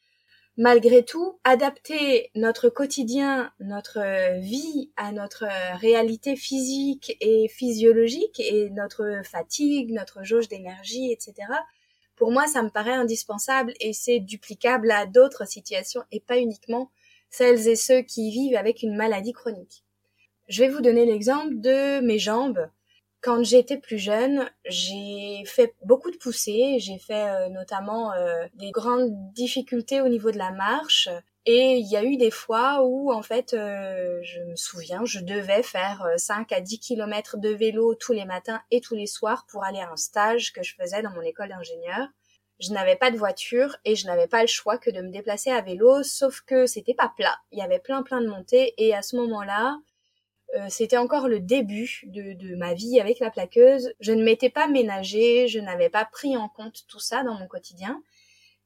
Malgré 0.57 1.03
tout, 1.03 1.37
adapter 1.43 2.31
notre 2.33 2.69
quotidien, 2.69 3.51
notre 3.59 4.39
vie 4.39 4.89
à 4.95 5.11
notre 5.11 5.45
réalité 5.79 6.37
physique 6.37 7.17
et 7.19 7.49
physiologique 7.49 8.39
et 8.39 8.69
notre 8.69 9.21
fatigue, 9.25 9.91
notre 9.91 10.23
jauge 10.23 10.47
d'énergie, 10.47 11.11
etc. 11.11 11.33
Pour 12.15 12.31
moi, 12.31 12.47
ça 12.47 12.63
me 12.63 12.69
paraît 12.69 12.93
indispensable 12.93 13.73
et 13.81 13.91
c'est 13.91 14.19
duplicable 14.19 14.91
à 14.91 15.05
d'autres 15.05 15.45
situations 15.45 16.03
et 16.13 16.21
pas 16.21 16.37
uniquement 16.37 16.89
celles 17.29 17.67
et 17.67 17.75
ceux 17.75 18.01
qui 18.01 18.31
vivent 18.31 18.55
avec 18.55 18.81
une 18.81 18.95
maladie 18.95 19.33
chronique. 19.33 19.83
Je 20.47 20.63
vais 20.63 20.69
vous 20.69 20.81
donner 20.81 21.05
l'exemple 21.05 21.55
de 21.59 21.99
mes 21.99 22.19
jambes. 22.19 22.69
Quand 23.25 23.43
j'étais 23.43 23.77
plus 23.77 23.97
jeune, 23.97 24.47
j'ai 24.65 25.43
fait 25.47 25.73
beaucoup 25.83 26.11
de 26.11 26.17
poussées, 26.17 26.77
j'ai 26.77 26.99
fait 26.99 27.27
euh, 27.27 27.49
notamment 27.49 28.13
euh, 28.13 28.45
des 28.53 28.69
grandes 28.69 29.09
difficultés 29.33 29.99
au 29.99 30.09
niveau 30.09 30.29
de 30.29 30.37
la 30.37 30.51
marche. 30.51 31.09
Et 31.47 31.77
il 31.77 31.87
y 31.87 31.97
a 31.97 32.03
eu 32.03 32.17
des 32.17 32.29
fois 32.29 32.83
où 32.83 33.11
en 33.11 33.23
fait 33.23 33.55
euh, 33.55 34.19
je 34.21 34.41
me 34.41 34.55
souviens, 34.55 35.05
je 35.05 35.21
devais 35.21 35.63
faire 35.63 36.07
5 36.17 36.51
à 36.51 36.61
10 36.61 36.77
kilomètres 36.77 37.37
de 37.37 37.49
vélo 37.49 37.95
tous 37.95 38.13
les 38.13 38.25
matins 38.25 38.61
et 38.69 38.79
tous 38.79 38.93
les 38.93 39.07
soirs 39.07 39.47
pour 39.49 39.63
aller 39.63 39.79
à 39.79 39.89
un 39.89 39.97
stage 39.97 40.53
que 40.53 40.61
je 40.61 40.75
faisais 40.75 41.01
dans 41.01 41.09
mon 41.09 41.21
école 41.21 41.49
d'ingénieur. 41.49 42.07
Je 42.59 42.73
n'avais 42.73 42.95
pas 42.95 43.09
de 43.09 43.17
voiture 43.17 43.75
et 43.85 43.95
je 43.95 44.05
n'avais 44.05 44.27
pas 44.27 44.41
le 44.41 44.47
choix 44.47 44.77
que 44.77 44.91
de 44.91 45.01
me 45.01 45.09
déplacer 45.09 45.49
à 45.49 45.61
vélo, 45.61 46.03
sauf 46.03 46.41
que 46.41 46.67
c'était 46.67 46.93
pas 46.93 47.11
plat. 47.17 47.39
Il 47.51 47.57
y 47.57 47.63
avait 47.63 47.79
plein 47.79 48.03
plein 48.03 48.21
de 48.21 48.27
montées 48.27 48.75
et 48.77 48.93
à 48.93 49.01
ce 49.01 49.15
moment-là, 49.15 49.79
euh, 50.55 50.67
c'était 50.69 50.97
encore 50.97 51.27
le 51.27 51.39
début 51.39 52.03
de, 52.05 52.55
ma 52.55 52.73
vie 52.73 52.99
avec 52.99 53.19
la 53.19 53.31
plaqueuse. 53.31 53.93
Je 53.99 54.11
ne 54.11 54.23
m'étais 54.23 54.49
pas 54.49 54.67
ménagée, 54.67 55.47
je 55.47 55.59
n'avais 55.59 55.89
pas 55.89 56.05
pris 56.05 56.37
en 56.37 56.47
compte 56.47 56.85
tout 56.87 56.99
ça 56.99 57.23
dans 57.23 57.33
mon 57.33 57.47
quotidien. 57.47 58.01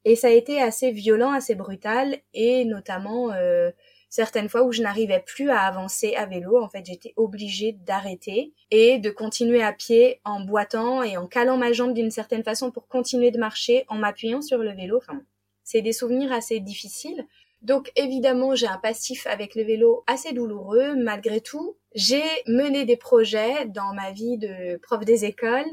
Et 0.04 0.16
ça 0.16 0.28
a 0.28 0.30
été 0.30 0.60
assez 0.60 0.90
violent, 0.92 1.32
assez 1.32 1.54
brutal 1.54 2.18
et 2.32 2.64
notamment 2.64 3.32
euh, 3.32 3.70
certaines 4.08 4.48
fois 4.48 4.62
où 4.62 4.72
je 4.72 4.82
n'arrivais 4.82 5.22
plus 5.26 5.50
à 5.50 5.60
avancer 5.60 6.14
à 6.14 6.26
vélo. 6.26 6.62
En 6.62 6.68
fait, 6.68 6.86
j'étais 6.86 7.12
obligée 7.16 7.72
d'arrêter 7.72 8.54
et 8.70 8.98
de 8.98 9.10
continuer 9.10 9.62
à 9.62 9.72
pied 9.72 10.20
en 10.24 10.40
boitant 10.40 11.02
et 11.02 11.16
en 11.16 11.26
calant 11.26 11.56
ma 11.56 11.72
jambe 11.72 11.92
d'une 11.92 12.10
certaine 12.10 12.44
façon 12.44 12.70
pour 12.70 12.88
continuer 12.88 13.30
de 13.30 13.38
marcher 13.38 13.84
en 13.88 13.96
m'appuyant 13.96 14.42
sur 14.42 14.58
le 14.58 14.72
vélo. 14.72 14.96
Enfin, 14.96 15.22
c'est 15.64 15.82
des 15.82 15.92
souvenirs 15.92 16.32
assez 16.32 16.60
difficiles. 16.60 17.26
Donc 17.62 17.92
évidemment, 17.96 18.54
j'ai 18.54 18.66
un 18.66 18.78
passif 18.78 19.26
avec 19.26 19.54
le 19.54 19.62
vélo 19.62 20.02
assez 20.06 20.32
douloureux. 20.32 20.94
Malgré 20.96 21.40
tout, 21.40 21.76
j'ai 21.94 22.22
mené 22.46 22.84
des 22.84 22.96
projets 22.96 23.66
dans 23.66 23.92
ma 23.92 24.12
vie 24.12 24.38
de 24.38 24.76
prof 24.78 25.04
des 25.04 25.24
écoles 25.24 25.70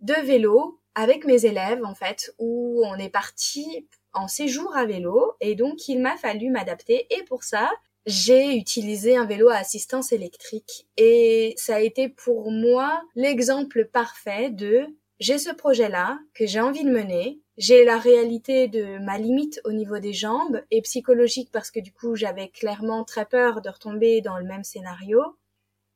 de 0.00 0.14
vélo 0.24 0.80
avec 0.94 1.24
mes 1.24 1.44
élèves 1.44 1.84
en 1.84 1.94
fait 1.94 2.32
où 2.38 2.82
on 2.84 2.96
est 2.96 3.10
parti 3.10 3.86
en 4.12 4.28
séjour 4.28 4.74
à 4.76 4.86
vélo. 4.86 5.34
Et 5.40 5.54
donc 5.54 5.88
il 5.88 6.00
m'a 6.00 6.16
fallu 6.16 6.50
m'adapter. 6.50 7.06
Et 7.10 7.22
pour 7.24 7.44
ça 7.44 7.70
j'ai 8.06 8.56
utilisé 8.56 9.16
un 9.16 9.26
vélo 9.26 9.50
à 9.50 9.56
assistance 9.56 10.12
électrique. 10.12 10.88
Et 10.96 11.52
ça 11.58 11.76
a 11.76 11.80
été 11.80 12.08
pour 12.08 12.50
moi 12.50 13.02
l'exemple 13.14 13.84
parfait 13.84 14.48
de 14.48 14.86
j'ai 15.20 15.36
ce 15.36 15.50
projet-là 15.50 16.18
que 16.32 16.46
j'ai 16.46 16.60
envie 16.60 16.84
de 16.84 16.90
mener, 16.90 17.40
j'ai 17.58 17.84
la 17.84 17.98
réalité 17.98 18.68
de 18.68 18.98
ma 18.98 19.18
limite 19.18 19.60
au 19.64 19.72
niveau 19.72 19.98
des 19.98 20.14
jambes 20.14 20.62
et 20.70 20.80
psychologique 20.80 21.50
parce 21.52 21.70
que 21.70 21.80
du 21.80 21.92
coup 21.92 22.16
j'avais 22.16 22.48
clairement 22.48 23.04
très 23.04 23.26
peur 23.26 23.60
de 23.60 23.68
retomber 23.68 24.20
dans 24.22 24.38
le 24.38 24.44
même 24.44 24.64
scénario 24.64 25.20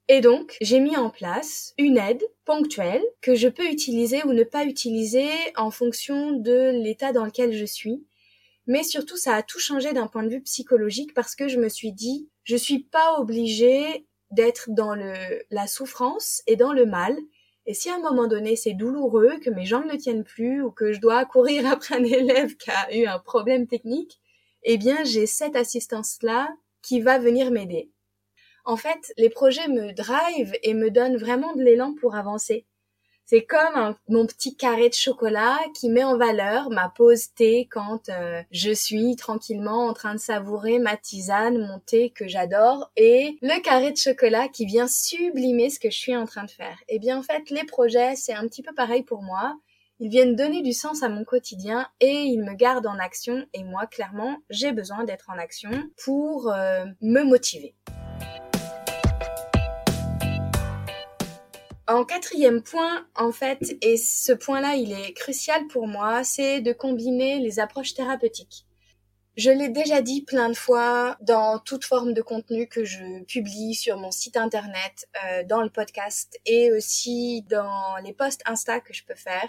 et 0.09 0.21
donc, 0.21 0.57
j'ai 0.61 0.81
mis 0.81 0.97
en 0.97 1.11
place 1.11 1.75
une 1.79 1.97
aide 1.97 2.23
ponctuelle 2.45 3.03
que 3.21 3.35
je 3.35 3.49
peux 3.49 3.67
utiliser 3.67 4.23
ou 4.25 4.33
ne 4.33 4.45
pas 4.45 4.65
utiliser 4.65 5.31
en 5.57 5.71
fonction 5.71 6.33
de 6.33 6.71
l'état 6.83 7.13
dans 7.13 7.25
lequel 7.25 7.53
je 7.53 7.65
suis. 7.65 8.05
Mais 8.67 8.83
surtout, 8.83 9.17
ça 9.17 9.35
a 9.35 9.43
tout 9.43 9.59
changé 9.59 9.93
d'un 9.93 10.09
point 10.09 10.23
de 10.23 10.29
vue 10.29 10.43
psychologique 10.43 11.15
parce 11.15 11.35
que 11.35 11.49
je 11.49 11.59
me 11.59 11.69
suis 11.69 11.93
dit, 11.93 12.29
je 12.45 12.57
suis 12.57 12.81
pas 12.81 13.19
obligée 13.19 14.07
d'être 14.31 14.71
dans 14.71 14.95
le, 14.95 15.15
la 15.51 15.67
souffrance 15.67 16.43
et 16.47 16.57
dans 16.57 16.73
le 16.73 16.87
mal. 16.87 17.17
Et 17.67 17.75
si 17.75 17.91
à 17.91 17.97
un 17.97 18.01
moment 18.01 18.27
donné 18.27 18.57
c'est 18.57 18.75
douloureux, 18.75 19.39
que 19.43 19.51
mes 19.51 19.65
jambes 19.65 19.87
ne 19.87 19.97
tiennent 19.97 20.25
plus 20.25 20.63
ou 20.63 20.71
que 20.71 20.93
je 20.93 21.01
dois 21.01 21.25
courir 21.25 21.67
après 21.71 21.97
un 21.97 22.05
élève 22.05 22.57
qui 22.57 22.71
a 22.71 22.97
eu 22.97 23.07
un 23.07 23.19
problème 23.19 23.67
technique, 23.67 24.21
eh 24.65 24.79
bien 24.79 25.05
j'ai 25.05 25.27
cette 25.27 25.57
assistance-là 25.57 26.49
qui 26.83 27.01
va 27.01 27.19
venir 27.19 27.51
m'aider. 27.51 27.91
En 28.65 28.77
fait, 28.77 29.13
les 29.17 29.29
projets 29.29 29.69
me 29.69 29.93
drive 29.93 30.53
et 30.63 30.75
me 30.75 30.91
donnent 30.91 31.17
vraiment 31.17 31.55
de 31.55 31.63
l'élan 31.63 31.95
pour 32.01 32.15
avancer. 32.15 32.67
C'est 33.27 33.45
comme 33.45 33.95
mon 34.09 34.27
petit 34.27 34.57
carré 34.57 34.89
de 34.89 34.95
chocolat 34.95 35.59
qui 35.75 35.89
met 35.89 36.05
en 36.05 36.19
valeur 36.19 36.71
ma 36.71 36.89
pause 36.89 37.33
thé 37.35 37.69
quand 37.71 38.09
euh, 38.09 38.43
je 38.51 38.73
suis 38.73 39.17
tranquillement 39.17 39.87
en 39.87 39.95
train 39.95 40.15
de 40.15 40.21
savourer 40.21 40.79
ma 40.79 40.97
tisane, 40.97 41.59
mon 41.59 41.79
thé 41.79 42.11
que 42.11 42.29
j'adore, 42.29 42.91
et 42.97 43.39
le 43.41 43.63
carré 43.63 43.93
de 43.93 43.97
chocolat 43.97 44.49
qui 44.49 44.67
vient 44.67 44.89
sublimer 44.89 45.71
ce 45.71 45.81
que 45.81 45.91
je 45.91 45.99
suis 45.99 46.17
en 46.17 46.27
train 46.27 46.45
de 46.45 46.51
faire. 46.51 46.77
Et 46.89 46.97
eh 46.97 46.99
bien 46.99 47.19
en 47.19 47.23
fait, 47.23 47.49
les 47.51 47.65
projets, 47.65 48.17
c'est 48.17 48.35
un 48.35 48.47
petit 48.47 48.63
peu 48.63 48.75
pareil 48.75 49.03
pour 49.03 49.23
moi. 49.23 49.57
Ils 50.05 50.11
viennent 50.11 50.35
donner 50.35 50.63
du 50.63 50.73
sens 50.73 51.05
à 51.05 51.09
mon 51.09 51.25
quotidien 51.25 51.87
et 52.01 52.23
ils 52.25 52.43
me 52.43 52.55
gardent 52.55 52.89
en 52.89 52.99
action. 52.99 53.47
Et 53.55 53.63
moi, 53.63 53.87
clairement, 53.87 54.37
j'ai 54.51 54.73
besoin 54.73 55.05
d'être 55.05 55.31
en 55.31 55.39
action 55.39 55.71
pour 56.05 56.51
euh, 56.51 56.85
me 57.01 57.23
motiver. 57.23 57.77
En 61.93 62.05
quatrième 62.05 62.63
point, 62.63 63.07
en 63.15 63.33
fait, 63.33 63.77
et 63.83 63.99
ce 63.99 64.33
point-là, 64.33 64.77
il 64.77 64.93
est 64.93 65.13
crucial 65.13 65.67
pour 65.67 65.87
moi, 65.87 66.25
c'est 66.25 66.63
de 66.63 66.73
combiner 66.73 67.39
les 67.39 67.61
approches 67.61 67.93
thérapeutiques. 67.93 68.65
Je 69.37 69.51
l'ai 69.51 69.69
déjà 69.69 70.01
dit 70.01 70.23
plein 70.23 70.49
de 70.49 70.55
fois 70.55 71.19
dans 71.21 71.59
toute 71.59 71.85
forme 71.85 72.15
de 72.15 72.23
contenu 72.23 72.67
que 72.67 72.85
je 72.85 73.23
publie 73.25 73.75
sur 73.75 73.99
mon 73.99 74.11
site 74.11 74.39
internet, 74.39 75.07
euh, 75.25 75.45
dans 75.45 75.63
le 75.63 75.69
podcast 75.69 76.39
et 76.47 76.73
aussi 76.73 77.43
dans 77.51 77.97
les 78.03 78.15
posts 78.15 78.43
Insta 78.47 78.81
que 78.81 78.95
je 78.95 79.05
peux 79.05 79.15
faire. 79.15 79.49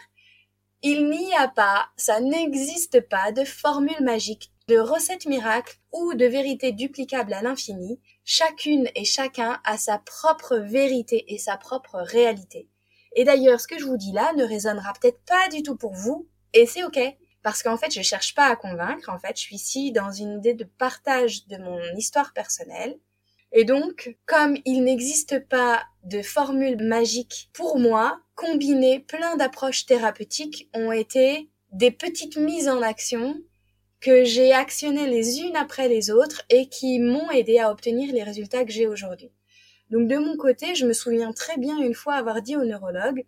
Il 0.82 1.10
n'y 1.10 1.34
a 1.36 1.48
pas, 1.48 1.88
ça 1.96 2.20
n'existe 2.20 3.08
pas 3.08 3.32
de 3.32 3.46
formule 3.46 4.02
magique, 4.02 4.53
de 4.70 4.78
recette 4.78 5.26
miracle 5.26 5.78
ou 5.92 6.14
de 6.14 6.26
vérité 6.26 6.72
duplicable 6.72 7.34
à 7.34 7.42
l'infini 7.42 8.00
chacune 8.24 8.88
et 8.96 9.04
chacun 9.04 9.60
a 9.66 9.78
sa 9.78 9.98
propre 9.98 10.58
vérité 10.58 11.26
et 11.34 11.38
sa 11.38 11.58
propre 11.58 11.98
réalité. 11.98 12.70
Et 13.16 13.26
d'ailleurs, 13.26 13.60
ce 13.60 13.68
que 13.68 13.78
je 13.78 13.86
vous 13.86 13.98
dis 13.98 14.14
là 14.14 14.32
ne 14.34 14.46
résonnera 14.46 14.94
peut-être 14.94 15.20
pas 15.26 15.50
du 15.50 15.64
tout 15.64 15.76
pour 15.76 15.94
vous, 15.94 16.28
et 16.54 16.66
c'est 16.66 16.84
ok. 16.84 17.00
Parce 17.44 17.62
qu'en 17.62 17.78
fait, 17.78 17.92
je 17.92 18.02
cherche 18.02 18.34
pas 18.36 18.48
à 18.48 18.56
convaincre, 18.56 19.10
en 19.10 19.20
fait, 19.20 19.36
je 19.36 19.42
suis 19.42 19.56
ici 19.56 19.92
dans 19.92 20.12
une 20.12 20.38
idée 20.38 20.54
de 20.54 20.64
partage 20.64 21.46
de 21.48 21.58
mon 21.58 21.80
histoire 21.98 22.32
personnelle. 22.32 22.98
Et 23.52 23.66
donc, 23.66 24.18
comme 24.26 24.58
il 24.66 24.84
n'existe 24.84 25.46
pas 25.48 25.84
de 26.06 26.22
formule 26.22 26.82
magique 26.82 27.50
pour 27.54 27.78
moi, 27.78 28.20
combiner 28.36 29.02
plein 29.02 29.36
d'approches 29.36 29.86
thérapeutiques 29.86 30.70
ont 30.74 30.92
été 30.92 31.50
des 31.72 31.92
petites 31.92 32.38
mises 32.38 32.70
en 32.70 32.82
action 32.82 33.36
que 34.04 34.26
j'ai 34.26 34.52
actionné 34.52 35.08
les 35.08 35.40
unes 35.40 35.56
après 35.56 35.88
les 35.88 36.12
autres 36.12 36.44
et 36.50 36.68
qui 36.68 37.00
m'ont 37.00 37.32
aidé 37.32 37.60
à 37.60 37.72
obtenir 37.72 38.14
les 38.14 38.22
résultats 38.22 38.66
que 38.66 38.72
j'ai 38.72 38.86
aujourd'hui. 38.86 39.32
Donc 39.92 40.10
de 40.10 40.18
mon 40.18 40.36
côté, 40.36 40.76
je 40.76 40.86
me 40.86 40.92
souviens 40.92 41.32
très 41.32 41.58
bien 41.58 41.80
une 41.80 41.94
fois 41.94 42.16
avoir 42.16 42.42
dit 42.42 42.58
au 42.58 42.66
neurologue, 42.66 43.26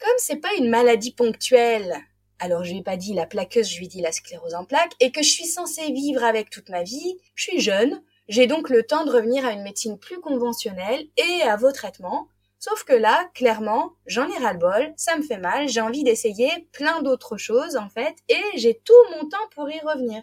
comme 0.00 0.18
c'est 0.18 0.40
pas 0.40 0.52
une 0.58 0.70
maladie 0.70 1.12
ponctuelle, 1.12 1.94
alors 2.40 2.64
je 2.64 2.72
lui 2.72 2.80
ai 2.80 2.82
pas 2.82 2.96
dit 2.96 3.14
la 3.14 3.26
plaqueuse, 3.26 3.70
je 3.70 3.78
lui 3.78 3.86
ai 3.86 3.88
dit 3.88 4.00
la 4.00 4.10
sclérose 4.10 4.56
en 4.56 4.64
plaques, 4.64 4.94
et 4.98 5.12
que 5.12 5.22
je 5.22 5.30
suis 5.30 5.46
censée 5.46 5.92
vivre 5.92 6.24
avec 6.24 6.50
toute 6.50 6.68
ma 6.68 6.82
vie, 6.82 7.18
je 7.36 7.44
suis 7.44 7.60
jeune, 7.60 8.02
j'ai 8.28 8.48
donc 8.48 8.70
le 8.70 8.82
temps 8.82 9.04
de 9.04 9.12
revenir 9.12 9.46
à 9.46 9.52
une 9.52 9.62
médecine 9.62 9.98
plus 9.98 10.18
conventionnelle 10.18 11.06
et 11.16 11.42
à 11.42 11.56
vos 11.56 11.70
traitements, 11.70 12.26
Sauf 12.58 12.84
que 12.84 12.92
là, 12.92 13.30
clairement, 13.34 13.92
j'en 14.06 14.28
ai 14.28 14.36
ras-le-bol, 14.38 14.92
ça 14.96 15.16
me 15.16 15.22
fait 15.22 15.38
mal, 15.38 15.68
j'ai 15.68 15.80
envie 15.80 16.02
d'essayer 16.02 16.68
plein 16.72 17.02
d'autres 17.02 17.36
choses 17.36 17.76
en 17.76 17.88
fait, 17.88 18.16
et 18.28 18.42
j'ai 18.56 18.74
tout 18.74 18.92
mon 19.16 19.28
temps 19.28 19.36
pour 19.54 19.70
y 19.70 19.78
revenir. 19.80 20.22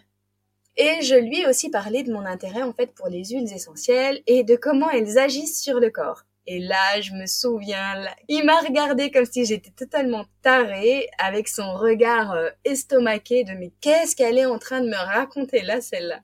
Et 0.76 1.00
je 1.00 1.14
lui 1.14 1.40
ai 1.40 1.46
aussi 1.48 1.70
parlé 1.70 2.02
de 2.02 2.12
mon 2.12 2.26
intérêt 2.26 2.62
en 2.62 2.74
fait 2.74 2.94
pour 2.94 3.08
les 3.08 3.24
huiles 3.24 3.50
essentielles 3.52 4.22
et 4.26 4.44
de 4.44 4.56
comment 4.56 4.90
elles 4.90 5.18
agissent 5.18 5.62
sur 5.62 5.80
le 5.80 5.90
corps. 5.90 6.24
Et 6.46 6.60
là, 6.60 7.00
je 7.00 7.12
me 7.12 7.26
souviens, 7.26 8.04
il 8.28 8.44
m'a 8.44 8.60
regardé 8.60 9.10
comme 9.10 9.24
si 9.24 9.46
j'étais 9.46 9.70
totalement 9.70 10.26
tarée, 10.42 11.08
avec 11.18 11.48
son 11.48 11.74
regard 11.74 12.32
euh, 12.32 12.50
estomaqué 12.64 13.42
de 13.42 13.52
mais 13.52 13.72
qu'est-ce 13.80 14.14
qu'elle 14.14 14.38
est 14.38 14.46
en 14.46 14.58
train 14.58 14.80
de 14.80 14.88
me 14.88 14.96
raconter 14.96 15.62
là, 15.62 15.80
celle-là? 15.80 16.20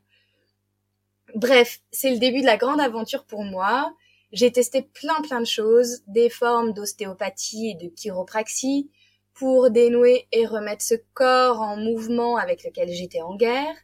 Bref, 1.35 1.81
c'est 1.91 2.11
le 2.11 2.19
début 2.19 2.43
de 2.43 2.47
la 2.47 2.57
grande 2.57 2.81
aventure 2.81 3.25
pour 3.25 3.43
moi. 3.43 3.93
J'ai 4.33 4.51
testé 4.51 4.83
plein 4.83 5.21
plein 5.21 5.41
de 5.41 5.47
choses, 5.47 6.03
des 6.07 6.31
formes 6.31 6.73
d'ostéopathie 6.73 7.71
et 7.71 7.75
de 7.75 7.91
chiropraxie 7.95 8.91
pour 9.35 9.71
dénouer 9.71 10.27
et 10.33 10.47
remettre 10.47 10.83
ce 10.83 10.95
corps 11.15 11.61
en 11.61 11.77
mouvement 11.77 12.37
avec 12.37 12.65
lequel 12.65 12.91
j'étais 12.91 13.21
en 13.21 13.37
guerre, 13.37 13.75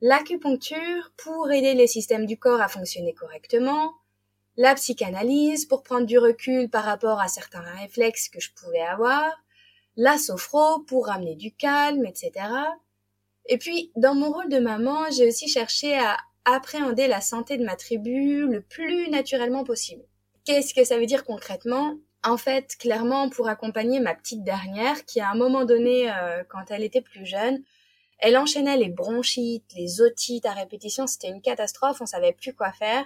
l'acupuncture 0.00 1.12
pour 1.16 1.50
aider 1.52 1.74
les 1.74 1.86
systèmes 1.86 2.26
du 2.26 2.38
corps 2.38 2.60
à 2.60 2.68
fonctionner 2.68 3.14
correctement, 3.14 3.94
la 4.56 4.74
psychanalyse 4.74 5.66
pour 5.66 5.82
prendre 5.82 6.06
du 6.06 6.18
recul 6.18 6.68
par 6.68 6.84
rapport 6.84 7.20
à 7.20 7.28
certains 7.28 7.60
réflexes 7.60 8.28
que 8.28 8.40
je 8.40 8.50
pouvais 8.54 8.80
avoir, 8.80 9.30
la 9.96 10.18
sophro 10.18 10.80
pour 10.80 11.06
ramener 11.06 11.36
du 11.36 11.54
calme, 11.54 12.06
etc. 12.06 12.32
Et 13.48 13.58
puis, 13.58 13.92
dans 13.96 14.14
mon 14.14 14.32
rôle 14.32 14.48
de 14.48 14.58
maman, 14.58 15.10
j'ai 15.10 15.28
aussi 15.28 15.48
cherché 15.48 15.96
à 15.96 16.16
appréhender 16.46 17.08
la 17.08 17.20
santé 17.20 17.58
de 17.58 17.64
ma 17.64 17.76
tribu 17.76 18.46
le 18.46 18.62
plus 18.62 19.10
naturellement 19.10 19.64
possible. 19.64 20.02
Qu'est-ce 20.44 20.72
que 20.72 20.84
ça 20.84 20.98
veut 20.98 21.06
dire 21.06 21.24
concrètement? 21.24 21.96
En 22.24 22.38
fait, 22.38 22.76
clairement, 22.78 23.28
pour 23.28 23.48
accompagner 23.48 24.00
ma 24.00 24.14
petite 24.14 24.44
dernière, 24.44 25.04
qui 25.04 25.20
à 25.20 25.30
un 25.30 25.34
moment 25.34 25.64
donné, 25.64 26.10
euh, 26.10 26.44
quand 26.48 26.70
elle 26.70 26.84
était 26.84 27.00
plus 27.02 27.26
jeune, 27.26 27.62
elle 28.18 28.38
enchaînait 28.38 28.76
les 28.76 28.88
bronchites, 28.88 29.70
les 29.76 30.00
otites 30.00 30.46
à 30.46 30.52
répétition, 30.52 31.06
c'était 31.06 31.28
une 31.28 31.42
catastrophe, 31.42 32.00
on 32.00 32.06
savait 32.06 32.32
plus 32.32 32.54
quoi 32.54 32.72
faire. 32.72 33.04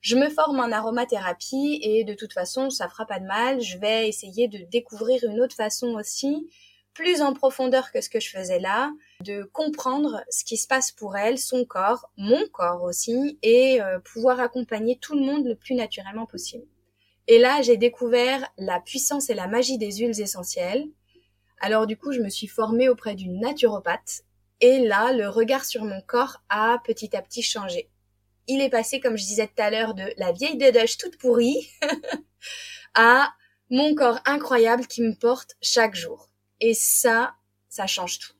Je 0.00 0.16
me 0.16 0.28
forme 0.28 0.60
en 0.60 0.72
aromathérapie 0.72 1.80
et 1.82 2.04
de 2.04 2.14
toute 2.14 2.32
façon, 2.32 2.70
ça 2.70 2.88
fera 2.88 3.06
pas 3.06 3.20
de 3.20 3.26
mal. 3.26 3.60
Je 3.60 3.78
vais 3.78 4.08
essayer 4.08 4.48
de 4.48 4.58
découvrir 4.70 5.22
une 5.24 5.40
autre 5.40 5.54
façon 5.54 5.94
aussi 5.94 6.48
plus 6.92 7.22
en 7.22 7.32
profondeur 7.32 7.90
que 7.92 8.00
ce 8.00 8.10
que 8.10 8.20
je 8.20 8.28
faisais 8.28 8.58
là, 8.58 8.92
de 9.22 9.44
comprendre 9.52 10.22
ce 10.30 10.44
qui 10.44 10.56
se 10.56 10.66
passe 10.66 10.92
pour 10.92 11.16
elle, 11.16 11.38
son 11.38 11.64
corps, 11.64 12.10
mon 12.16 12.46
corps 12.52 12.82
aussi, 12.82 13.38
et 13.42 13.80
euh, 13.80 13.98
pouvoir 14.00 14.40
accompagner 14.40 14.98
tout 14.98 15.14
le 15.14 15.24
monde 15.24 15.46
le 15.46 15.54
plus 15.54 15.74
naturellement 15.74 16.26
possible. 16.26 16.64
Et 17.28 17.38
là, 17.38 17.62
j'ai 17.62 17.76
découvert 17.76 18.46
la 18.58 18.80
puissance 18.80 19.30
et 19.30 19.34
la 19.34 19.46
magie 19.46 19.78
des 19.78 19.92
huiles 19.92 20.20
essentielles. 20.20 20.84
Alors 21.60 21.86
du 21.86 21.96
coup, 21.96 22.12
je 22.12 22.20
me 22.20 22.28
suis 22.28 22.48
formée 22.48 22.88
auprès 22.88 23.14
d'une 23.14 23.40
naturopathe, 23.40 24.24
et 24.60 24.78
là, 24.80 25.12
le 25.12 25.28
regard 25.28 25.64
sur 25.64 25.84
mon 25.84 26.00
corps 26.02 26.42
a 26.48 26.78
petit 26.84 27.16
à 27.16 27.22
petit 27.22 27.42
changé. 27.42 27.90
Il 28.48 28.60
est 28.60 28.70
passé, 28.70 29.00
comme 29.00 29.16
je 29.16 29.24
disais 29.24 29.46
tout 29.46 29.62
à 29.62 29.70
l'heure, 29.70 29.94
de 29.94 30.04
la 30.16 30.32
vieille 30.32 30.56
dédoche 30.56 30.98
toute 30.98 31.16
pourrie 31.16 31.68
à 32.94 33.32
mon 33.70 33.94
corps 33.94 34.20
incroyable 34.24 34.86
qui 34.86 35.02
me 35.02 35.14
porte 35.14 35.56
chaque 35.62 35.94
jour. 35.94 36.28
Et 36.60 36.74
ça, 36.74 37.34
ça 37.68 37.86
change 37.86 38.18
tout. 38.18 38.32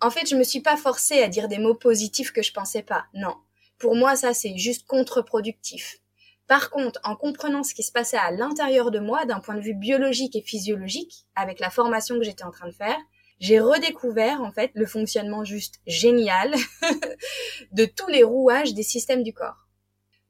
En 0.00 0.10
fait, 0.10 0.28
je 0.28 0.36
me 0.36 0.44
suis 0.44 0.60
pas 0.60 0.76
forcée 0.76 1.22
à 1.22 1.28
dire 1.28 1.48
des 1.48 1.58
mots 1.58 1.74
positifs 1.74 2.32
que 2.32 2.42
je 2.42 2.52
pensais 2.52 2.82
pas. 2.82 3.06
Non. 3.14 3.34
Pour 3.78 3.94
moi, 3.96 4.16
ça, 4.16 4.34
c'est 4.34 4.56
juste 4.56 4.86
contre-productif. 4.86 5.98
Par 6.46 6.70
contre, 6.70 7.00
en 7.02 7.16
comprenant 7.16 7.64
ce 7.64 7.74
qui 7.74 7.82
se 7.82 7.92
passait 7.92 8.16
à 8.16 8.30
l'intérieur 8.30 8.90
de 8.90 9.00
moi 9.00 9.24
d'un 9.24 9.40
point 9.40 9.54
de 9.54 9.60
vue 9.60 9.74
biologique 9.74 10.36
et 10.36 10.42
physiologique, 10.42 11.26
avec 11.34 11.58
la 11.60 11.70
formation 11.70 12.16
que 12.16 12.24
j'étais 12.24 12.44
en 12.44 12.50
train 12.50 12.68
de 12.68 12.74
faire, 12.74 12.98
j'ai 13.40 13.58
redécouvert, 13.58 14.40
en 14.40 14.52
fait, 14.52 14.70
le 14.74 14.86
fonctionnement 14.86 15.44
juste 15.44 15.80
génial 15.86 16.54
de 17.72 17.84
tous 17.84 18.08
les 18.08 18.22
rouages 18.22 18.74
des 18.74 18.82
systèmes 18.82 19.22
du 19.22 19.32
corps. 19.32 19.66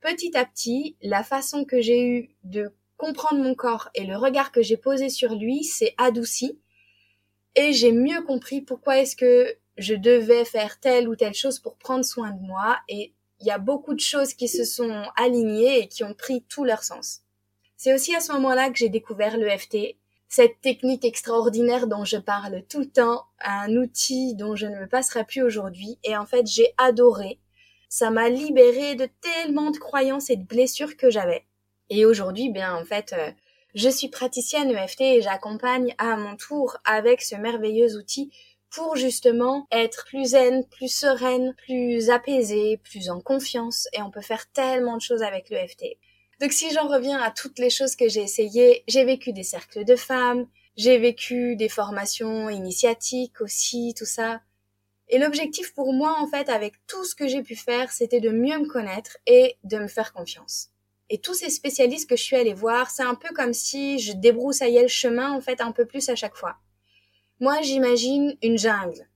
Petit 0.00 0.36
à 0.36 0.44
petit, 0.44 0.96
la 1.02 1.22
façon 1.22 1.64
que 1.64 1.80
j'ai 1.80 2.02
eue 2.02 2.30
de 2.44 2.72
comprendre 2.96 3.42
mon 3.42 3.54
corps 3.54 3.90
et 3.94 4.04
le 4.04 4.16
regard 4.16 4.52
que 4.52 4.62
j'ai 4.62 4.76
posé 4.76 5.08
sur 5.08 5.34
lui 5.34 5.64
s'est 5.64 5.94
adouci 5.98 6.60
et 7.56 7.72
j'ai 7.72 7.92
mieux 7.92 8.22
compris 8.22 8.60
pourquoi 8.60 8.98
est-ce 8.98 9.16
que 9.16 9.56
je 9.78 9.94
devais 9.94 10.44
faire 10.44 10.78
telle 10.78 11.08
ou 11.08 11.16
telle 11.16 11.34
chose 11.34 11.58
pour 11.58 11.76
prendre 11.76 12.04
soin 12.04 12.30
de 12.30 12.40
moi 12.40 12.78
et 12.88 13.12
il 13.40 13.46
y 13.46 13.50
a 13.50 13.58
beaucoup 13.58 13.94
de 13.94 14.00
choses 14.00 14.32
qui 14.32 14.48
se 14.48 14.64
sont 14.64 15.04
alignées 15.16 15.80
et 15.80 15.88
qui 15.88 16.04
ont 16.04 16.14
pris 16.14 16.42
tout 16.48 16.64
leur 16.64 16.82
sens. 16.82 17.22
C'est 17.76 17.94
aussi 17.94 18.14
à 18.14 18.20
ce 18.20 18.32
moment-là 18.32 18.70
que 18.70 18.78
j'ai 18.78 18.88
découvert 18.88 19.36
l'EFT, 19.36 19.96
cette 20.28 20.60
technique 20.60 21.04
extraordinaire 21.04 21.86
dont 21.86 22.04
je 22.04 22.16
parle 22.16 22.62
tout 22.68 22.80
le 22.80 22.90
temps, 22.90 23.24
un 23.40 23.76
outil 23.76 24.34
dont 24.34 24.56
je 24.56 24.66
ne 24.66 24.80
me 24.80 24.86
passerai 24.86 25.24
plus 25.24 25.42
aujourd'hui 25.42 25.98
et 26.04 26.16
en 26.16 26.24
fait 26.24 26.46
j'ai 26.46 26.72
adoré. 26.78 27.38
Ça 27.88 28.10
m'a 28.10 28.28
libéré 28.28 28.94
de 28.94 29.08
tellement 29.20 29.70
de 29.70 29.78
croyances 29.78 30.30
et 30.30 30.36
de 30.36 30.44
blessures 30.44 30.96
que 30.96 31.10
j'avais. 31.10 31.44
Et 31.88 32.04
aujourd'hui, 32.04 32.50
bien 32.50 32.74
en 32.74 32.84
fait, 32.84 33.12
euh, 33.12 33.30
je 33.76 33.90
suis 33.90 34.08
praticienne 34.08 34.70
EFT 34.70 35.02
et 35.02 35.20
j'accompagne 35.22 35.94
à 35.98 36.16
mon 36.16 36.34
tour 36.34 36.78
avec 36.86 37.20
ce 37.20 37.36
merveilleux 37.36 37.94
outil 37.98 38.32
pour 38.70 38.96
justement 38.96 39.66
être 39.70 40.06
plus 40.06 40.30
zen, 40.30 40.64
plus 40.64 40.88
sereine, 40.88 41.54
plus 41.54 42.08
apaisée, 42.08 42.80
plus 42.82 43.10
en 43.10 43.20
confiance 43.20 43.86
et 43.92 44.00
on 44.00 44.10
peut 44.10 44.22
faire 44.22 44.50
tellement 44.50 44.96
de 44.96 45.02
choses 45.02 45.22
avec 45.22 45.50
l'EFT. 45.50 45.98
Donc 46.40 46.52
si 46.52 46.72
j'en 46.72 46.88
reviens 46.88 47.20
à 47.20 47.30
toutes 47.30 47.58
les 47.58 47.68
choses 47.68 47.96
que 47.96 48.08
j'ai 48.08 48.22
essayées, 48.22 48.82
j'ai 48.88 49.04
vécu 49.04 49.34
des 49.34 49.42
cercles 49.42 49.84
de 49.84 49.94
femmes, 49.94 50.46
j'ai 50.78 50.96
vécu 50.96 51.54
des 51.54 51.68
formations 51.68 52.48
initiatiques 52.48 53.42
aussi, 53.42 53.92
tout 53.94 54.06
ça. 54.06 54.40
Et 55.08 55.18
l'objectif 55.18 55.74
pour 55.74 55.92
moi, 55.92 56.16
en 56.18 56.26
fait, 56.26 56.48
avec 56.48 56.74
tout 56.86 57.04
ce 57.04 57.14
que 57.14 57.28
j'ai 57.28 57.42
pu 57.42 57.54
faire, 57.54 57.92
c'était 57.92 58.20
de 58.20 58.30
mieux 58.30 58.58
me 58.58 58.68
connaître 58.68 59.18
et 59.26 59.58
de 59.64 59.76
me 59.76 59.86
faire 59.86 60.14
confiance. 60.14 60.70
Et 61.08 61.18
tous 61.18 61.34
ces 61.34 61.50
spécialistes 61.50 62.08
que 62.08 62.16
je 62.16 62.22
suis 62.22 62.36
allée 62.36 62.54
voir, 62.54 62.90
c'est 62.90 63.02
un 63.02 63.14
peu 63.14 63.28
comme 63.34 63.52
si 63.52 63.98
je 63.98 64.12
débroussaillais 64.12 64.82
le 64.82 64.88
chemin 64.88 65.32
en 65.32 65.40
fait 65.40 65.60
un 65.60 65.72
peu 65.72 65.86
plus 65.86 66.08
à 66.08 66.16
chaque 66.16 66.36
fois. 66.36 66.56
Moi, 67.38 67.60
j'imagine 67.62 68.36
une 68.42 68.58
jungle. 68.58 69.08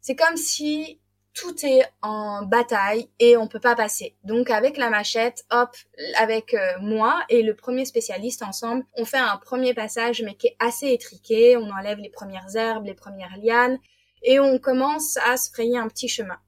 C'est 0.00 0.16
comme 0.16 0.36
si 0.36 1.00
tout 1.34 1.54
est 1.64 1.84
en 2.02 2.42
bataille 2.42 3.08
et 3.20 3.36
on 3.36 3.46
peut 3.46 3.60
pas 3.60 3.76
passer. 3.76 4.16
Donc 4.24 4.50
avec 4.50 4.76
la 4.76 4.90
machette, 4.90 5.44
hop, 5.50 5.70
avec 6.16 6.54
euh, 6.54 6.78
moi 6.80 7.22
et 7.28 7.42
le 7.42 7.54
premier 7.54 7.84
spécialiste 7.84 8.42
ensemble, 8.42 8.84
on 8.96 9.04
fait 9.04 9.18
un 9.18 9.36
premier 9.36 9.72
passage 9.72 10.22
mais 10.22 10.34
qui 10.34 10.48
est 10.48 10.56
assez 10.58 10.88
étriqué, 10.88 11.56
on 11.56 11.70
enlève 11.70 11.98
les 11.98 12.08
premières 12.08 12.56
herbes, 12.56 12.86
les 12.86 12.94
premières 12.94 13.36
lianes 13.40 13.78
et 14.24 14.40
on 14.40 14.58
commence 14.58 15.16
à 15.18 15.36
se 15.36 15.50
frayer 15.50 15.78
un 15.78 15.86
petit 15.86 16.08
chemin. 16.08 16.38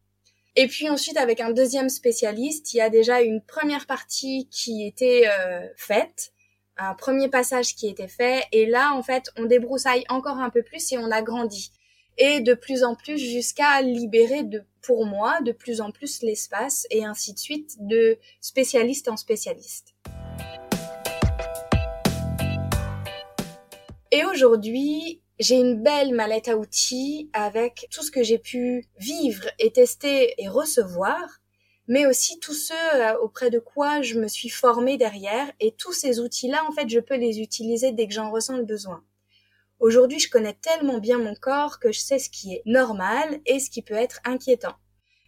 Et 0.57 0.67
puis 0.67 0.89
ensuite, 0.89 1.17
avec 1.17 1.41
un 1.41 1.53
deuxième 1.53 1.89
spécialiste, 1.89 2.75
il 2.75 2.79
y 2.79 2.81
a 2.81 2.91
déjà 2.91 3.21
une 3.21 3.41
première 3.41 3.87
partie 3.87 4.49
qui 4.51 4.85
était 4.85 5.29
euh, 5.29 5.69
faite, 5.77 6.33
un 6.77 6.95
premier 6.95 7.29
passage 7.29 7.77
qui 7.77 7.89
était 7.89 8.09
fait, 8.09 8.45
et 8.51 8.67
là, 8.67 8.93
en 8.95 9.03
fait, 9.03 9.31
on 9.37 9.45
débroussaille 9.45 10.05
encore 10.09 10.39
un 10.39 10.51
peu 10.51 10.63
plus 10.63 10.93
et 10.93 10.99
on 10.99 11.11
agrandit. 11.11 11.71
Et 12.19 12.41
de 12.41 12.55
plus 12.55 12.83
en 12.83 12.97
plus 12.97 13.19
jusqu'à 13.19 13.81
libérer 13.81 14.43
de, 14.43 14.65
pour 14.83 15.07
moi, 15.07 15.41
de 15.43 15.53
plus 15.53 15.81
en 15.81 15.93
plus 15.93 16.23
l'espace, 16.23 16.87
et 16.91 17.05
ainsi 17.05 17.33
de 17.33 17.39
suite, 17.39 17.77
de 17.79 18.19
spécialiste 18.41 19.09
en 19.09 19.17
spécialiste. 19.17 19.95
Et 24.11 24.25
aujourd'hui, 24.25 25.23
j'ai 25.41 25.57
une 25.57 25.83
belle 25.83 26.15
mallette 26.15 26.49
à 26.49 26.57
outils 26.59 27.31
avec 27.33 27.89
tout 27.91 28.03
ce 28.03 28.11
que 28.11 28.23
j'ai 28.23 28.39
pu 28.39 28.85
vivre 28.99 29.49
et 29.59 29.73
tester 29.73 30.35
et 30.37 30.49
recevoir, 30.49 31.41
mais 31.89 32.05
aussi 32.05 32.39
tous 32.41 32.53
ceux 32.53 32.75
euh, 32.95 33.19
auprès 33.21 33.49
de 33.49 33.59
quoi 33.59 34.03
je 34.03 34.21
me 34.21 34.29
suis 34.29 34.51
formée 34.51 34.99
derrière 34.99 35.51
et 35.59 35.73
tous 35.73 35.95
ces 35.95 36.21
outils-là, 36.21 36.63
en 36.69 36.73
fait, 36.73 36.91
je 36.91 37.01
peux 37.01 37.17
les 37.17 37.41
utiliser 37.41 37.91
dès 37.93 38.07
que 38.07 38.13
j'en 38.13 38.31
ressens 38.31 38.59
le 38.59 38.67
besoin. 38.67 39.03
Aujourd'hui, 39.79 40.19
je 40.19 40.29
connais 40.29 40.53
tellement 40.53 40.99
bien 40.99 41.17
mon 41.17 41.35
corps 41.35 41.79
que 41.81 41.91
je 41.91 42.01
sais 42.01 42.19
ce 42.19 42.29
qui 42.29 42.53
est 42.53 42.63
normal 42.67 43.41
et 43.47 43.61
ce 43.61 43.71
qui 43.71 43.81
peut 43.81 43.95
être 43.95 44.21
inquiétant. 44.25 44.77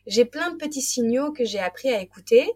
J'ai 0.07 0.27
plein 0.27 0.51
de 0.51 0.57
petits 0.59 0.83
signaux 0.83 1.33
que 1.33 1.47
j'ai 1.47 1.59
appris 1.59 1.89
à 1.89 2.03
écouter. 2.03 2.53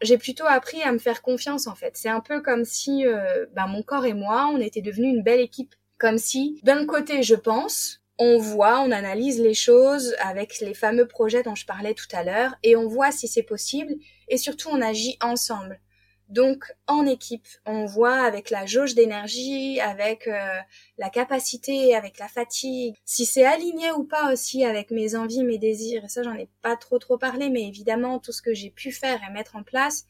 J'ai 0.00 0.16
plutôt 0.16 0.46
appris 0.46 0.80
à 0.82 0.92
me 0.92 0.98
faire 0.98 1.22
confiance 1.22 1.66
en 1.66 1.74
fait. 1.74 1.96
C'est 1.96 2.08
un 2.08 2.20
peu 2.20 2.40
comme 2.40 2.64
si 2.64 3.04
euh, 3.04 3.46
bah, 3.52 3.66
mon 3.66 3.82
corps 3.82 4.06
et 4.06 4.14
moi, 4.14 4.48
on 4.52 4.58
était 4.58 4.80
devenus 4.80 5.12
une 5.12 5.24
belle 5.24 5.40
équipe 5.40 5.74
comme 6.04 6.18
si, 6.18 6.60
d'un 6.62 6.84
côté, 6.84 7.22
je 7.22 7.34
pense, 7.34 8.02
on 8.18 8.36
voit, 8.36 8.82
on 8.82 8.90
analyse 8.90 9.40
les 9.40 9.54
choses 9.54 10.14
avec 10.20 10.60
les 10.60 10.74
fameux 10.74 11.08
projets 11.08 11.42
dont 11.42 11.54
je 11.54 11.64
parlais 11.64 11.94
tout 11.94 12.08
à 12.12 12.22
l'heure, 12.22 12.54
et 12.62 12.76
on 12.76 12.88
voit 12.88 13.10
si 13.10 13.26
c'est 13.26 13.42
possible, 13.42 13.94
et 14.28 14.36
surtout 14.36 14.68
on 14.68 14.82
agit 14.82 15.16
ensemble. 15.22 15.80
Donc 16.28 16.70
en 16.86 17.06
équipe, 17.06 17.46
on 17.64 17.86
voit 17.86 18.20
avec 18.20 18.50
la 18.50 18.66
jauge 18.66 18.94
d'énergie, 18.94 19.80
avec 19.80 20.28
euh, 20.28 20.58
la 20.98 21.08
capacité, 21.08 21.94
avec 21.94 22.18
la 22.18 22.28
fatigue, 22.28 22.96
si 23.06 23.24
c'est 23.24 23.46
aligné 23.46 23.90
ou 23.92 24.04
pas 24.04 24.30
aussi 24.30 24.62
avec 24.62 24.90
mes 24.90 25.16
envies, 25.16 25.42
mes 25.42 25.56
désirs. 25.56 26.04
Et 26.04 26.08
ça, 26.08 26.22
j'en 26.22 26.34
ai 26.34 26.50
pas 26.60 26.76
trop 26.76 26.98
trop 26.98 27.16
parlé, 27.16 27.48
mais 27.48 27.66
évidemment 27.66 28.18
tout 28.18 28.32
ce 28.32 28.42
que 28.42 28.52
j'ai 28.52 28.68
pu 28.68 28.92
faire 28.92 29.22
et 29.26 29.32
mettre 29.32 29.56
en 29.56 29.62
place 29.62 30.04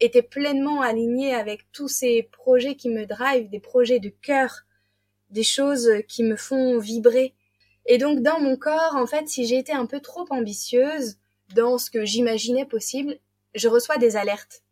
était 0.00 0.22
pleinement 0.22 0.80
aligné 0.80 1.34
avec 1.34 1.70
tous 1.70 1.88
ces 1.88 2.22
projets 2.32 2.76
qui 2.76 2.88
me 2.88 3.04
drivent, 3.04 3.50
des 3.50 3.60
projets 3.60 4.00
de 4.00 4.08
cœur, 4.08 4.64
des 5.30 5.42
choses 5.42 5.90
qui 6.08 6.22
me 6.22 6.36
font 6.36 6.78
vibrer. 6.78 7.34
Et 7.86 7.98
donc 7.98 8.22
dans 8.22 8.40
mon 8.40 8.56
corps, 8.56 8.96
en 8.96 9.06
fait, 9.06 9.28
si 9.28 9.46
j'ai 9.46 9.58
été 9.58 9.72
un 9.72 9.86
peu 9.86 10.00
trop 10.00 10.26
ambitieuse 10.30 11.18
dans 11.54 11.78
ce 11.78 11.90
que 11.90 12.04
j'imaginais 12.04 12.64
possible, 12.64 13.18
je 13.54 13.68
reçois 13.68 13.98
des 13.98 14.16
alertes. 14.16 14.62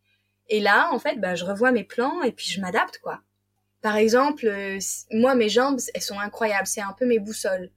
Et 0.49 0.59
là, 0.59 0.89
en 0.91 0.99
fait, 0.99 1.19
bah, 1.19 1.35
je 1.35 1.45
revois 1.45 1.71
mes 1.71 1.83
plans 1.83 2.21
et 2.21 2.31
puis 2.31 2.47
je 2.47 2.61
m'adapte, 2.61 2.99
quoi. 2.99 3.21
Par 3.81 3.97
exemple, 3.97 4.47
euh, 4.47 4.79
moi, 5.11 5.35
mes 5.35 5.49
jambes, 5.49 5.79
elles 5.93 6.01
sont 6.01 6.19
incroyables. 6.19 6.67
C'est 6.67 6.81
un 6.81 6.93
peu 6.97 7.05
mes 7.05 7.19
boussoles. 7.19 7.69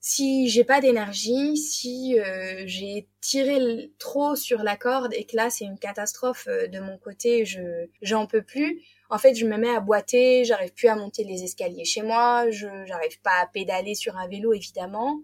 Si 0.00 0.48
j'ai 0.48 0.64
pas 0.64 0.80
d'énergie, 0.80 1.56
si 1.56 2.18
euh, 2.18 2.62
j'ai 2.66 3.08
tiré 3.20 3.92
trop 3.98 4.34
sur 4.34 4.62
la 4.62 4.76
corde 4.76 5.12
et 5.12 5.24
que 5.24 5.36
là 5.36 5.50
c'est 5.50 5.66
une 5.66 5.78
catastrophe 5.78 6.46
euh, 6.48 6.68
de 6.68 6.80
mon 6.80 6.96
côté, 6.96 7.44
je 7.44 7.86
j'en 8.00 8.26
peux 8.26 8.40
plus, 8.40 8.82
en 9.10 9.18
fait, 9.18 9.34
je 9.34 9.44
me 9.44 9.56
mets 9.56 9.74
à 9.74 9.80
boiter, 9.80 10.44
j'arrive 10.44 10.72
plus 10.72 10.88
à 10.88 10.94
monter 10.94 11.24
les 11.24 11.42
escaliers 11.42 11.84
chez 11.84 12.02
moi, 12.02 12.48
je 12.50 12.68
j'arrive 12.86 13.20
pas 13.22 13.40
à 13.42 13.46
pédaler 13.46 13.94
sur 13.96 14.16
un 14.16 14.28
vélo 14.28 14.52
évidemment. 14.52 15.20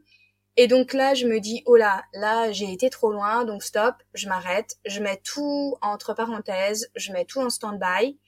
Et 0.57 0.66
donc 0.66 0.92
là, 0.92 1.14
je 1.14 1.27
me 1.27 1.38
dis 1.38 1.62
oh 1.66 1.77
là, 1.77 2.03
là 2.12 2.51
j'ai 2.51 2.72
été 2.72 2.90
trop 2.90 3.12
loin, 3.12 3.44
donc 3.44 3.62
stop, 3.62 3.94
je 4.14 4.29
m'arrête, 4.29 4.77
je 4.87 5.01
mets 5.01 5.20
tout 5.25 5.77
entre 5.83 6.14
parenthèses, 6.14 6.90
je 6.96 7.12
mets 7.12 7.25
tout 7.25 7.40
en 7.40 7.49
stand-by, 7.49 8.18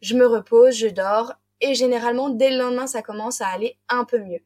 je 0.00 0.14
me 0.14 0.26
repose, 0.26 0.76
je 0.76 0.88
dors 0.88 1.34
et 1.60 1.74
généralement 1.74 2.28
dès 2.28 2.50
le 2.50 2.58
lendemain 2.58 2.86
ça 2.86 3.02
commence 3.02 3.40
à 3.40 3.48
aller 3.48 3.76
un 3.88 4.04
peu 4.04 4.20
mieux. 4.20 4.44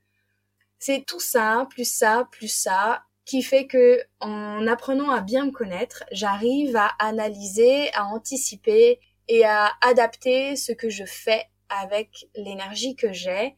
C'est 0.78 1.04
tout 1.06 1.20
ça, 1.20 1.66
plus 1.70 1.85
ça, 1.85 2.28
plus 2.32 2.48
ça, 2.48 3.02
qui 3.26 3.42
fait 3.42 3.66
que 3.66 4.00
en 4.20 4.66
apprenant 4.66 5.11
à 5.11 5.20
bien 5.20 5.46
me 5.46 5.52
connaître, 5.52 6.04
j'arrive 6.12 6.76
à 6.76 6.90
analyser, 6.98 7.92
à 7.94 8.06
anticiper 8.06 9.00
et 9.28 9.44
à 9.44 9.70
adapter 9.80 10.56
ce 10.56 10.72
que 10.72 10.90
je 10.90 11.04
fais 11.04 11.44
avec 11.68 12.28
l'énergie 12.35 12.96
que 12.96 13.12
j'ai, 13.12 13.56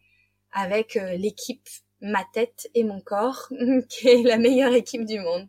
avec 0.52 0.96
euh, 0.96 1.16
l'équipe, 1.16 1.68
ma 2.00 2.24
tête 2.32 2.68
et 2.74 2.84
mon 2.84 3.00
corps, 3.00 3.48
qui 3.88 4.08
est 4.08 4.22
la 4.22 4.38
meilleure 4.38 4.74
équipe 4.74 5.04
du 5.04 5.20
monde. 5.20 5.48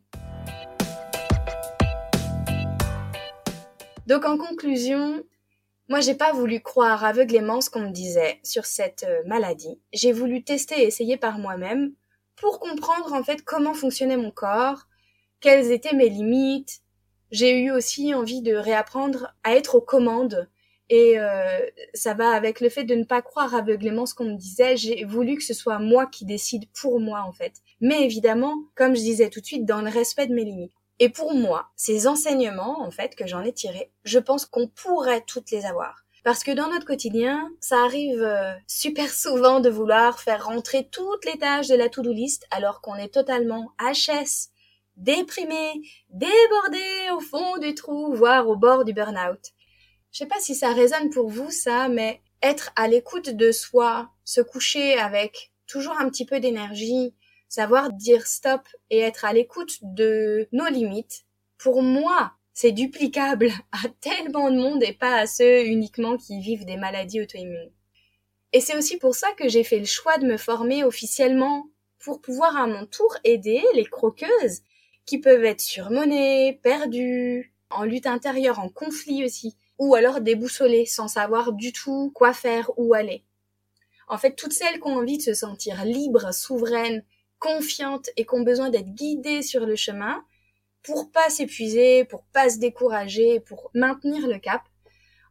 Donc 4.07 4.25
en 4.25 4.37
conclusion, 4.37 5.23
moi 5.89 5.99
j'ai 5.99 6.15
pas 6.15 6.31
voulu 6.31 6.61
croire 6.61 7.03
aveuglément 7.03 7.61
ce 7.61 7.69
qu'on 7.69 7.87
me 7.87 7.91
disait 7.91 8.39
sur 8.43 8.65
cette 8.65 9.03
euh, 9.03 9.21
maladie. 9.25 9.79
J'ai 9.93 10.11
voulu 10.11 10.43
tester 10.43 10.81
et 10.81 10.87
essayer 10.87 11.17
par 11.17 11.39
moi-même 11.39 11.93
pour 12.35 12.59
comprendre 12.59 13.13
en 13.13 13.23
fait 13.23 13.43
comment 13.43 13.73
fonctionnait 13.73 14.17
mon 14.17 14.31
corps, 14.31 14.83
quelles 15.39 15.71
étaient 15.71 15.95
mes 15.95 16.09
limites, 16.09 16.81
j'ai 17.31 17.59
eu 17.59 17.71
aussi 17.71 18.13
envie 18.13 18.41
de 18.41 18.55
réapprendre 18.55 19.33
à 19.43 19.55
être 19.55 19.75
aux 19.75 19.81
commandes. 19.81 20.49
Et 20.89 21.19
euh, 21.19 21.59
ça 21.95 22.13
va 22.13 22.29
avec 22.29 22.61
le 22.61 22.69
fait 22.69 22.83
de 22.83 22.93
ne 22.93 23.03
pas 23.03 23.21
croire 23.23 23.55
aveuglément 23.55 24.05
ce 24.05 24.13
qu'on 24.13 24.25
me 24.25 24.37
disait. 24.37 24.77
J'ai 24.77 25.03
voulu 25.03 25.35
que 25.35 25.43
ce 25.43 25.53
soit 25.53 25.79
moi 25.79 26.05
qui 26.05 26.25
décide 26.25 26.65
pour 26.79 26.99
moi 26.99 27.23
en 27.27 27.33
fait. 27.33 27.53
Mais 27.81 28.03
évidemment, 28.03 28.55
comme 28.75 28.95
je 28.95 29.01
disais 29.01 29.29
tout 29.29 29.41
de 29.41 29.45
suite, 29.45 29.65
dans 29.65 29.81
le 29.81 29.89
respect 29.89 30.27
de 30.27 30.33
mes 30.35 30.45
limites. 30.45 30.73
Et 30.99 31.09
pour 31.09 31.33
moi, 31.33 31.69
ces 31.75 32.07
enseignements 32.07 32.81
en 32.81 32.91
fait 32.91 33.15
que 33.15 33.27
j'en 33.27 33.43
ai 33.43 33.51
tirés, 33.51 33.91
je 34.03 34.19
pense 34.19 34.45
qu'on 34.45 34.67
pourrait 34.67 35.23
toutes 35.25 35.51
les 35.51 35.65
avoir. 35.65 36.05
Parce 36.23 36.43
que 36.43 36.51
dans 36.51 36.69
notre 36.69 36.87
quotidien, 36.87 37.51
ça 37.59 37.83
arrive 37.83 38.23
euh, 38.23 38.53
super 38.65 39.13
souvent 39.13 39.59
de 39.59 39.69
vouloir 39.69 40.19
faire 40.19 40.45
rentrer 40.45 40.87
toutes 40.91 41.23
les 41.25 41.37
tâches 41.37 41.67
de 41.67 41.75
la 41.75 41.89
to-do 41.89 42.11
list 42.11 42.47
alors 42.49 42.81
qu'on 42.81 42.95
est 42.95 43.13
totalement 43.13 43.71
HS 43.79 44.49
déprimé, 44.97 45.81
débordé 46.09 47.09
au 47.13 47.19
fond 47.19 47.57
du 47.57 47.73
trou, 47.73 48.13
voire 48.13 48.47
au 48.47 48.55
bord 48.55 48.85
du 48.85 48.93
burn-out. 48.93 49.53
Je 50.11 50.19
sais 50.19 50.27
pas 50.27 50.39
si 50.39 50.55
ça 50.55 50.71
résonne 50.71 51.09
pour 51.09 51.29
vous, 51.29 51.51
ça, 51.51 51.89
mais 51.89 52.21
être 52.41 52.71
à 52.75 52.87
l'écoute 52.87 53.29
de 53.29 53.51
soi, 53.51 54.09
se 54.23 54.41
coucher 54.41 54.97
avec 54.97 55.51
toujours 55.67 55.97
un 55.99 56.09
petit 56.09 56.25
peu 56.25 56.39
d'énergie, 56.39 57.13
savoir 57.49 57.91
dire 57.91 58.27
stop 58.27 58.61
et 58.89 58.99
être 58.99 59.25
à 59.25 59.33
l'écoute 59.33 59.79
de 59.81 60.47
nos 60.51 60.67
limites, 60.67 61.25
pour 61.57 61.81
moi, 61.81 62.33
c'est 62.53 62.71
duplicable 62.71 63.51
à 63.71 63.89
tellement 64.01 64.49
de 64.49 64.57
monde 64.57 64.83
et 64.83 64.93
pas 64.93 65.15
à 65.15 65.27
ceux 65.27 65.65
uniquement 65.65 66.17
qui 66.17 66.39
vivent 66.39 66.65
des 66.65 66.77
maladies 66.77 67.21
auto-immunes. 67.21 67.71
Et 68.53 68.61
c'est 68.61 68.77
aussi 68.77 68.97
pour 68.97 69.15
ça 69.15 69.31
que 69.33 69.49
j'ai 69.49 69.63
fait 69.63 69.79
le 69.79 69.85
choix 69.85 70.17
de 70.17 70.25
me 70.25 70.37
former 70.37 70.83
officiellement 70.83 71.67
pour 71.99 72.21
pouvoir 72.21 72.55
à 72.55 72.67
mon 72.67 72.85
tour 72.85 73.17
aider 73.23 73.61
les 73.73 73.85
croqueuses 73.85 74.61
qui 75.05 75.19
peuvent 75.19 75.45
être 75.45 75.61
surmenées, 75.61 76.59
perdues, 76.63 77.53
en 77.69 77.83
lutte 77.83 78.07
intérieure, 78.07 78.59
en 78.59 78.69
conflit 78.69 79.23
aussi, 79.23 79.57
ou 79.77 79.95
alors 79.95 80.21
déboussolées 80.21 80.85
sans 80.85 81.07
savoir 81.07 81.53
du 81.53 81.73
tout 81.73 82.11
quoi 82.15 82.33
faire, 82.33 82.71
où 82.77 82.93
aller. 82.93 83.23
En 84.07 84.17
fait, 84.17 84.35
toutes 84.35 84.53
celles 84.53 84.79
qui 84.79 84.87
ont 84.87 84.97
envie 84.97 85.17
de 85.17 85.23
se 85.23 85.33
sentir 85.33 85.83
libres, 85.83 86.33
souveraines, 86.33 87.03
confiantes 87.39 88.09
et 88.17 88.25
qui 88.25 88.35
ont 88.35 88.43
besoin 88.43 88.69
d'être 88.69 88.93
guidées 88.93 89.41
sur 89.41 89.65
le 89.65 89.75
chemin 89.75 90.23
pour 90.83 91.11
pas 91.11 91.29
s'épuiser, 91.29 92.05
pour 92.05 92.23
pas 92.25 92.49
se 92.49 92.59
décourager, 92.59 93.39
pour 93.39 93.71
maintenir 93.73 94.27
le 94.27 94.37
cap. 94.37 94.61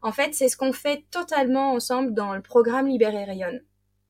En 0.02 0.12
fait, 0.12 0.34
c'est 0.34 0.48
ce 0.48 0.56
qu'on 0.56 0.72
fait 0.72 1.04
totalement 1.10 1.72
ensemble 1.72 2.12
dans 2.12 2.34
le 2.34 2.42
programme 2.42 2.88
Libéré 2.88 3.24
Rayonne. 3.24 3.62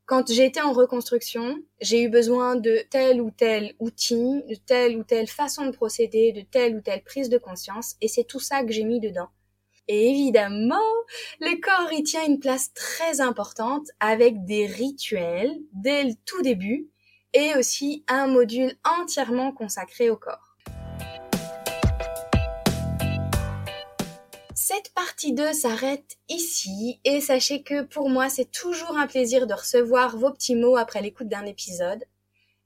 Quand 0.06 0.30
j'étais 0.30 0.60
en 0.60 0.72
reconstruction, 0.72 1.56
j'ai 1.80 2.02
eu 2.02 2.08
besoin 2.10 2.56
de 2.56 2.84
tel 2.90 3.22
ou 3.22 3.30
tel 3.30 3.74
outil, 3.78 4.42
de 4.48 4.54
telle 4.54 4.98
ou 4.98 5.02
telle 5.02 5.28
façon 5.28 5.64
de 5.64 5.70
procéder, 5.70 6.32
de 6.32 6.42
telle 6.42 6.76
ou 6.76 6.82
telle 6.82 7.02
prise 7.02 7.30
de 7.30 7.38
conscience, 7.38 7.96
et 8.02 8.08
c'est 8.08 8.24
tout 8.24 8.40
ça 8.40 8.62
que 8.64 8.72
j'ai 8.72 8.84
mis 8.84 9.00
dedans. 9.00 9.28
Et 9.88 10.10
évidemment, 10.10 10.76
le 11.40 11.58
corps 11.58 11.92
y 11.92 12.02
tient 12.02 12.26
une 12.26 12.38
place 12.38 12.72
très 12.74 13.22
importante 13.22 13.86
avec 13.98 14.44
des 14.44 14.66
rituels 14.66 15.58
dès 15.72 16.04
le 16.04 16.12
tout 16.26 16.42
début 16.42 16.90
et 17.32 17.54
aussi 17.56 18.04
un 18.06 18.26
module 18.26 18.76
entièrement 18.84 19.52
consacré 19.52 20.10
au 20.10 20.16
corps. 20.16 20.53
Cette 24.66 24.94
partie 24.94 25.34
2 25.34 25.52
s'arrête 25.52 26.16
ici 26.30 26.98
et 27.04 27.20
sachez 27.20 27.62
que 27.62 27.82
pour 27.82 28.08
moi 28.08 28.30
c'est 28.30 28.50
toujours 28.50 28.96
un 28.96 29.06
plaisir 29.06 29.46
de 29.46 29.52
recevoir 29.52 30.16
vos 30.16 30.30
petits 30.30 30.54
mots 30.54 30.78
après 30.78 31.02
l'écoute 31.02 31.28
d'un 31.28 31.44
épisode. 31.44 32.02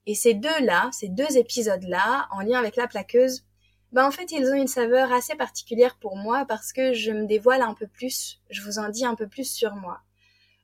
Et 0.07 0.15
ces 0.15 0.35
deux-là, 0.35 0.91
ces 0.93 1.09
deux 1.09 1.37
épisodes-là, 1.37 2.29
en 2.31 2.43
lien 2.43 2.61
avec 2.61 2.77
la 2.77 2.87
plaqueuse, 2.87 3.45
ben 3.91 4.07
en 4.07 4.13
fait, 4.13 4.31
ils 4.31 4.47
ont 4.47 4.55
une 4.55 4.69
saveur 4.69 5.13
assez 5.13 5.35
particulière 5.35 5.99
pour 5.99 6.15
moi 6.15 6.45
parce 6.47 6.73
que 6.73 6.93
je 6.93 7.11
me 7.11 7.27
dévoile 7.27 7.63
un 7.63 7.75
peu 7.75 7.89
plus, 7.89 8.41
je 8.49 8.63
vous 8.63 8.79
en 8.79 8.91
dis 8.91 9.05
un 9.05 9.17
peu 9.17 9.27
plus 9.27 9.51
sur 9.51 9.75
moi. 9.75 9.99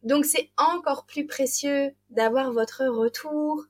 Donc 0.04 0.26
c'est 0.26 0.50
encore 0.56 1.04
plus 1.04 1.26
précieux 1.26 1.96
d'avoir 2.10 2.52
votre 2.52 2.86
retour, 2.86 3.64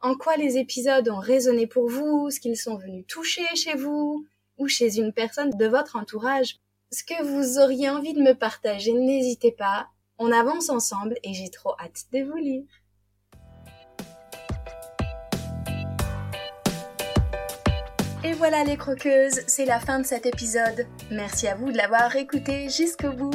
en 0.00 0.16
quoi 0.16 0.36
les 0.36 0.58
épisodes 0.58 1.08
ont 1.08 1.20
résonné 1.20 1.68
pour 1.68 1.88
vous, 1.88 2.32
ce 2.32 2.40
qu'ils 2.40 2.56
sont 2.56 2.76
venus 2.76 3.06
toucher 3.06 3.46
chez 3.54 3.76
vous 3.76 4.26
ou 4.58 4.66
chez 4.66 4.96
une 4.98 5.12
personne 5.12 5.50
de 5.50 5.66
votre 5.66 5.94
entourage. 5.94 6.58
Ce 6.90 7.02
que 7.02 7.22
vous 7.22 7.58
auriez 7.58 7.90
envie 7.90 8.14
de 8.14 8.22
me 8.22 8.34
partager, 8.34 8.92
n'hésitez 8.92 9.52
pas. 9.52 9.88
On 10.18 10.30
avance 10.30 10.68
ensemble 10.68 11.16
et 11.24 11.34
j'ai 11.34 11.50
trop 11.50 11.74
hâte 11.80 12.04
de 12.12 12.22
vous 12.22 12.36
lire. 12.36 12.68
Et 18.22 18.32
voilà 18.32 18.64
les 18.64 18.76
croqueuses, 18.76 19.42
c'est 19.46 19.66
la 19.66 19.80
fin 19.80 19.98
de 19.98 20.06
cet 20.06 20.24
épisode. 20.24 20.86
Merci 21.10 21.46
à 21.46 21.56
vous 21.56 21.70
de 21.70 21.76
l'avoir 21.76 22.16
écouté 22.16 22.70
jusqu'au 22.70 23.12
bout. 23.12 23.34